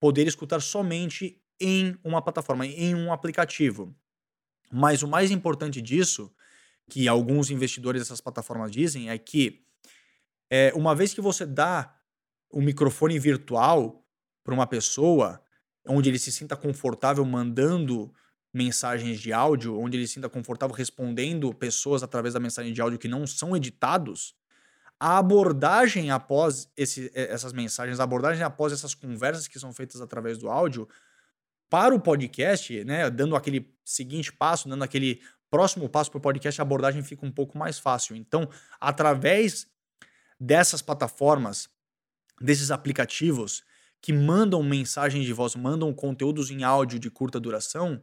poder 0.00 0.26
escutar 0.26 0.60
somente 0.60 1.42
em 1.60 1.96
uma 2.04 2.22
plataforma, 2.22 2.64
em 2.64 2.94
um 2.94 3.12
aplicativo. 3.12 3.94
Mas 4.70 5.02
o 5.02 5.08
mais 5.08 5.30
importante 5.30 5.82
disso, 5.82 6.32
que 6.88 7.08
alguns 7.08 7.50
investidores 7.50 8.02
dessas 8.02 8.20
plataformas 8.20 8.70
dizem, 8.70 9.10
é 9.10 9.18
que 9.18 9.64
é, 10.50 10.72
uma 10.74 10.94
vez 10.94 11.12
que 11.12 11.20
você 11.20 11.44
dá 11.44 11.94
um 12.52 12.62
microfone 12.62 13.18
virtual 13.18 14.04
para 14.44 14.54
uma 14.54 14.66
pessoa, 14.66 15.42
onde 15.86 16.08
ele 16.08 16.18
se 16.18 16.32
sinta 16.32 16.56
confortável 16.56 17.24
mandando 17.24 18.12
mensagens 18.52 19.20
de 19.20 19.32
áudio, 19.32 19.78
onde 19.78 19.96
ele 19.96 20.06
se 20.06 20.14
sinta 20.14 20.28
confortável 20.28 20.74
respondendo 20.74 21.52
pessoas 21.52 22.02
através 22.02 22.34
da 22.34 22.40
mensagem 22.40 22.72
de 22.72 22.80
áudio 22.80 22.98
que 22.98 23.08
não 23.08 23.26
são 23.26 23.56
editados, 23.56 24.34
a 25.00 25.18
abordagem 25.18 26.10
após 26.10 26.68
esse, 26.76 27.10
essas 27.14 27.52
mensagens, 27.52 28.00
a 28.00 28.04
abordagem 28.04 28.42
após 28.42 28.72
essas 28.72 28.94
conversas 28.94 29.46
que 29.46 29.58
são 29.58 29.72
feitas 29.72 30.00
através 30.00 30.38
do 30.38 30.48
áudio, 30.48 30.88
para 31.70 31.94
o 31.94 32.00
podcast, 32.00 32.82
né, 32.84 33.10
dando 33.10 33.36
aquele 33.36 33.72
seguinte 33.84 34.32
passo, 34.32 34.68
dando 34.68 34.82
aquele 34.82 35.20
próximo 35.50 35.88
passo 35.88 36.10
para 36.10 36.18
o 36.18 36.20
podcast, 36.20 36.60
a 36.60 36.62
abordagem 36.62 37.02
fica 37.02 37.24
um 37.24 37.30
pouco 37.30 37.56
mais 37.56 37.78
fácil. 37.78 38.16
Então, 38.16 38.48
através 38.80 39.66
dessas 40.40 40.82
plataformas, 40.82 41.68
desses 42.40 42.70
aplicativos 42.70 43.62
que 44.00 44.12
mandam 44.12 44.62
mensagens 44.62 45.24
de 45.24 45.32
voz, 45.32 45.54
mandam 45.56 45.92
conteúdos 45.92 46.50
em 46.50 46.62
áudio 46.62 46.98
de 46.98 47.10
curta 47.10 47.40
duração, 47.40 48.00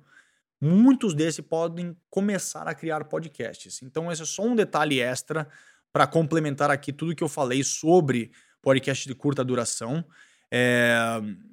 muitos 0.59 1.13
desses 1.13 1.41
podem 1.41 1.95
começar 2.09 2.67
a 2.67 2.75
criar 2.75 3.05
podcasts. 3.05 3.81
Então, 3.81 4.11
esse 4.11 4.21
é 4.21 4.25
só 4.25 4.43
um 4.43 4.55
detalhe 4.55 4.99
extra 4.99 5.47
para 5.91 6.07
complementar 6.07 6.69
aqui 6.69 6.91
tudo 6.91 7.15
que 7.15 7.23
eu 7.23 7.29
falei 7.29 7.63
sobre 7.63 8.31
podcast 8.61 9.07
de 9.07 9.15
curta 9.15 9.43
duração. 9.43 10.03
É, 10.51 10.97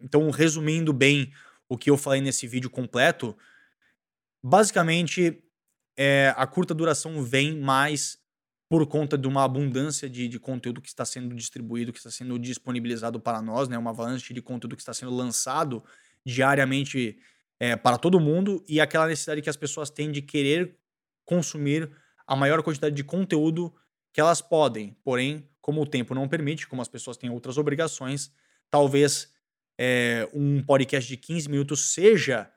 então, 0.00 0.30
resumindo 0.30 0.92
bem 0.92 1.32
o 1.68 1.76
que 1.76 1.90
eu 1.90 1.96
falei 1.96 2.20
nesse 2.20 2.46
vídeo 2.46 2.68
completo, 2.68 3.36
basicamente 4.42 5.42
é, 5.96 6.34
a 6.36 6.46
curta 6.46 6.74
duração 6.74 7.22
vem 7.22 7.58
mais 7.58 8.18
por 8.68 8.86
conta 8.86 9.18
de 9.18 9.28
uma 9.28 9.44
abundância 9.44 10.08
de, 10.08 10.26
de, 10.26 10.38
conteúdo 10.38 10.80
que 10.80 10.88
está 10.88 11.04
sendo 11.04 11.34
distribuído, 11.34 11.92
que 11.92 11.98
está 11.98 12.10
sendo 12.10 12.38
disponibilizado 12.38 13.20
para 13.20 13.42
nós, 13.42 13.68
né? 13.68 13.76
Uma 13.76 13.90
avalanche 13.90 14.32
de 14.32 14.40
conteúdo 14.40 14.76
que 14.76 14.80
está 14.82 14.94
sendo 14.94 15.14
lançado 15.14 15.84
diariamente 16.24 17.18
é, 17.62 17.76
para 17.76 17.96
todo 17.96 18.18
mundo 18.18 18.64
e 18.68 18.80
aquela 18.80 19.06
necessidade 19.06 19.40
que 19.40 19.48
as 19.48 19.56
pessoas 19.56 19.88
têm 19.88 20.10
de 20.10 20.20
querer 20.20 20.76
consumir 21.24 21.88
a 22.26 22.34
maior 22.34 22.60
quantidade 22.60 22.92
de 22.92 23.04
conteúdo 23.04 23.72
que 24.12 24.20
elas 24.20 24.42
podem. 24.42 24.96
Porém, 25.04 25.48
como 25.60 25.80
o 25.80 25.86
tempo 25.86 26.12
não 26.12 26.26
permite, 26.26 26.66
como 26.66 26.82
as 26.82 26.88
pessoas 26.88 27.16
têm 27.16 27.30
outras 27.30 27.58
obrigações, 27.58 28.32
talvez 28.68 29.32
é, 29.78 30.28
um 30.34 30.60
podcast 30.60 31.08
de 31.08 31.16
15 31.16 31.48
minutos 31.48 31.92
seja 31.92 32.50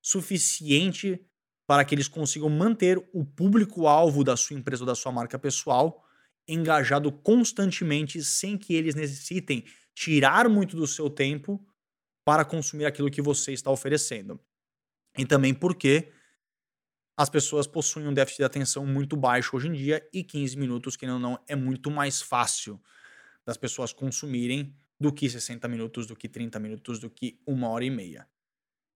suficiente 0.00 1.20
para 1.66 1.84
que 1.84 1.94
eles 1.94 2.08
consigam 2.08 2.48
manter 2.48 2.96
o 3.12 3.26
público-alvo 3.26 4.24
da 4.24 4.38
sua 4.38 4.56
empresa 4.56 4.84
ou 4.84 4.86
da 4.86 4.94
sua 4.94 5.12
marca 5.12 5.38
pessoal 5.38 6.02
engajado 6.48 7.12
constantemente, 7.12 8.24
sem 8.24 8.56
que 8.56 8.72
eles 8.72 8.94
necessitem 8.94 9.66
tirar 9.94 10.48
muito 10.48 10.78
do 10.78 10.86
seu 10.86 11.10
tempo 11.10 11.62
para 12.30 12.44
consumir 12.44 12.84
aquilo 12.84 13.10
que 13.10 13.20
você 13.20 13.52
está 13.52 13.72
oferecendo. 13.72 14.38
E 15.18 15.26
também 15.26 15.52
porque 15.52 16.12
as 17.16 17.28
pessoas 17.28 17.66
possuem 17.66 18.06
um 18.06 18.14
déficit 18.14 18.38
de 18.38 18.44
atenção 18.44 18.86
muito 18.86 19.16
baixo 19.16 19.56
hoje 19.56 19.66
em 19.66 19.72
dia 19.72 20.08
e 20.12 20.22
15 20.22 20.56
minutos, 20.56 20.96
que 20.96 21.08
não, 21.08 21.42
é 21.48 21.56
muito 21.56 21.90
mais 21.90 22.22
fácil 22.22 22.80
das 23.44 23.56
pessoas 23.56 23.92
consumirem 23.92 24.72
do 25.00 25.12
que 25.12 25.28
60 25.28 25.66
minutos, 25.66 26.06
do 26.06 26.14
que 26.14 26.28
30 26.28 26.60
minutos, 26.60 27.00
do 27.00 27.10
que 27.10 27.36
uma 27.44 27.68
hora 27.68 27.84
e 27.84 27.90
meia. 27.90 28.28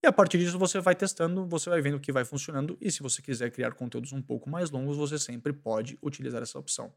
E 0.01 0.07
a 0.07 0.12
partir 0.12 0.38
disso 0.38 0.57
você 0.57 0.79
vai 0.81 0.94
testando, 0.94 1.44
você 1.44 1.68
vai 1.68 1.83
vendo 1.83 1.97
o 1.97 2.01
que 2.01 2.12
vai 2.12 2.25
funcionando 2.25 2.79
e 2.81 2.88
se 2.88 3.03
você 3.03 3.20
quiser 3.20 3.51
criar 3.51 3.73
conteúdos 3.75 4.12
um 4.12 4.23
pouco 4.23 4.49
mais 4.49 4.70
longos, 4.70 4.97
você 4.97 5.18
sempre 5.18 5.53
pode 5.53 5.99
utilizar 6.01 6.40
essa 6.40 6.57
opção. 6.57 6.94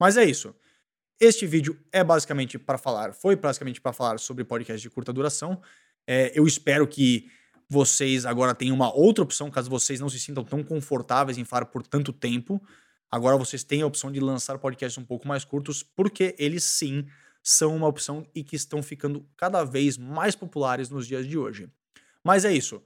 Mas 0.00 0.16
é 0.16 0.24
isso. 0.24 0.56
Este 1.18 1.46
vídeo 1.46 1.78
é 1.90 2.04
basicamente 2.04 2.58
para 2.58 2.76
falar, 2.76 3.14
foi 3.14 3.36
basicamente 3.36 3.80
para 3.80 3.92
falar 3.92 4.18
sobre 4.18 4.44
podcast 4.44 4.82
de 4.82 4.90
curta 4.90 5.12
duração. 5.14 5.60
É, 6.06 6.30
eu 6.38 6.46
espero 6.46 6.86
que 6.86 7.30
vocês 7.68 8.26
agora 8.26 8.54
tenham 8.54 8.76
uma 8.76 8.94
outra 8.94 9.24
opção, 9.24 9.50
caso 9.50 9.70
vocês 9.70 9.98
não 9.98 10.10
se 10.10 10.20
sintam 10.20 10.44
tão 10.44 10.62
confortáveis 10.62 11.38
em 11.38 11.44
falar 11.44 11.66
por 11.66 11.82
tanto 11.82 12.12
tempo. 12.12 12.62
Agora 13.10 13.36
vocês 13.38 13.64
têm 13.64 13.80
a 13.80 13.86
opção 13.86 14.12
de 14.12 14.20
lançar 14.20 14.58
podcasts 14.58 14.98
um 14.98 15.04
pouco 15.06 15.26
mais 15.26 15.42
curtos, 15.42 15.82
porque 15.82 16.34
eles 16.38 16.64
sim 16.64 17.06
são 17.42 17.74
uma 17.74 17.88
opção 17.88 18.26
e 18.34 18.44
que 18.44 18.54
estão 18.54 18.82
ficando 18.82 19.26
cada 19.36 19.64
vez 19.64 19.96
mais 19.96 20.36
populares 20.36 20.90
nos 20.90 21.06
dias 21.06 21.26
de 21.26 21.38
hoje. 21.38 21.70
Mas 22.22 22.44
é 22.44 22.52
isso. 22.52 22.82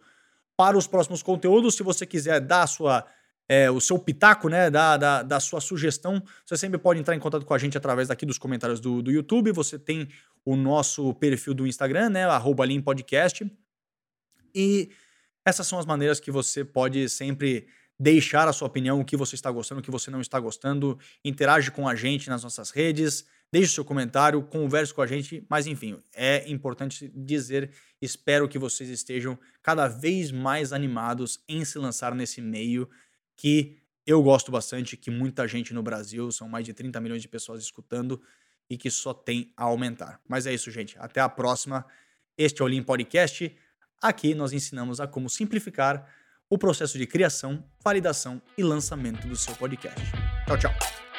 Para 0.57 0.79
os 0.79 0.87
próximos 0.87 1.23
conteúdos, 1.23 1.75
se 1.75 1.83
você 1.83 2.07
quiser 2.07 2.40
dar 2.40 2.66
sua, 2.66 3.07
é, 3.51 3.69
o 3.69 3.81
seu 3.81 3.99
pitaco, 3.99 4.49
né, 4.49 4.71
da, 4.71 4.97
da, 4.97 5.23
da, 5.25 5.41
sua 5.41 5.61
sugestão, 5.61 6.23
você 6.47 6.57
sempre 6.57 6.79
pode 6.79 7.01
entrar 7.01 7.17
em 7.17 7.19
contato 7.19 7.45
com 7.45 7.53
a 7.53 7.59
gente 7.59 7.77
através 7.77 8.07
daqui 8.07 8.25
dos 8.25 8.39
comentários 8.39 8.79
do, 8.79 9.03
do 9.03 9.11
YouTube. 9.11 9.51
Você 9.51 9.77
tem 9.77 10.09
o 10.45 10.55
nosso 10.55 11.13
perfil 11.15 11.53
do 11.53 11.67
Instagram, 11.67 12.11
né, 12.11 12.27
arroba 12.27 12.65
Podcast. 12.85 13.51
E 14.55 14.91
essas 15.45 15.67
são 15.67 15.81
as 15.81 15.85
maneiras 15.85 16.21
que 16.21 16.31
você 16.31 16.65
pode 16.65 17.09
sempre 17.09 17.67
deixar 17.99 18.47
a 18.47 18.53
sua 18.53 18.69
opinião, 18.69 19.01
o 19.01 19.05
que 19.05 19.17
você 19.17 19.35
está 19.35 19.51
gostando, 19.51 19.81
o 19.81 19.83
que 19.83 19.91
você 19.91 20.13
não 20.13 20.21
está 20.21 20.39
gostando. 20.39 20.97
Interage 21.25 21.73
com 21.73 21.89
a 21.89 21.97
gente 21.97 22.31
nas 22.31 22.45
nossas 22.45 22.71
redes 22.71 23.27
deixe 23.53 23.75
seu 23.75 23.85
comentário, 23.85 24.43
converse 24.43 24.95
com 24.95 25.03
a 25.03 25.07
gente, 25.07 25.45
mas 25.49 25.67
enfim, 25.67 26.01
é 26.15 26.49
importante 26.49 27.11
dizer, 27.15 27.73
espero 28.01 28.49
que 28.49 28.59
vocês 28.59 28.89
estejam 28.89 29.39
cada 29.61 29.89
vez 29.89 30.31
mais 30.31 30.73
animados 30.73 31.43
em 31.49 31.65
se 31.65 31.79
lançar 31.79 32.15
nesse 32.15 32.41
meio 32.41 32.89
que 33.40 33.79
eu 34.07 34.22
gosto 34.22 34.53
bastante, 34.53 34.98
que 34.98 35.11
muita 35.11 35.48
gente 35.48 35.72
no 35.72 35.83
Brasil, 35.83 36.31
são 36.31 36.46
mais 36.46 36.62
de 36.66 36.74
30 36.74 37.00
milhões 37.00 37.22
de 37.22 37.29
pessoas 37.29 37.62
escutando 37.62 38.20
e 38.68 38.76
que 38.76 38.90
só 38.90 39.14
tem 39.14 39.50
a 39.57 39.64
aumentar. 39.64 40.20
Mas 40.29 40.46
é 40.46 40.53
isso, 40.53 40.70
gente. 40.70 40.94
Até 40.98 41.22
a 41.22 41.29
próxima. 41.29 41.87
Este 42.37 42.61
é 42.61 42.64
o 42.66 42.68
Lean 42.68 42.83
Podcast. 42.83 43.57
Aqui 44.03 44.35
nós 44.35 44.53
ensinamos 44.53 45.00
a 45.00 45.07
como 45.07 45.31
simplificar 45.31 46.07
o 46.50 46.59
processo 46.59 46.98
de 46.98 47.07
criação, 47.07 47.64
validação 47.83 48.42
e 48.59 48.62
lançamento 48.62 49.26
do 49.26 49.37
seu 49.37 49.57
podcast. 49.57 50.00
Tchau, 50.46 50.59
tchau. 50.59 51.10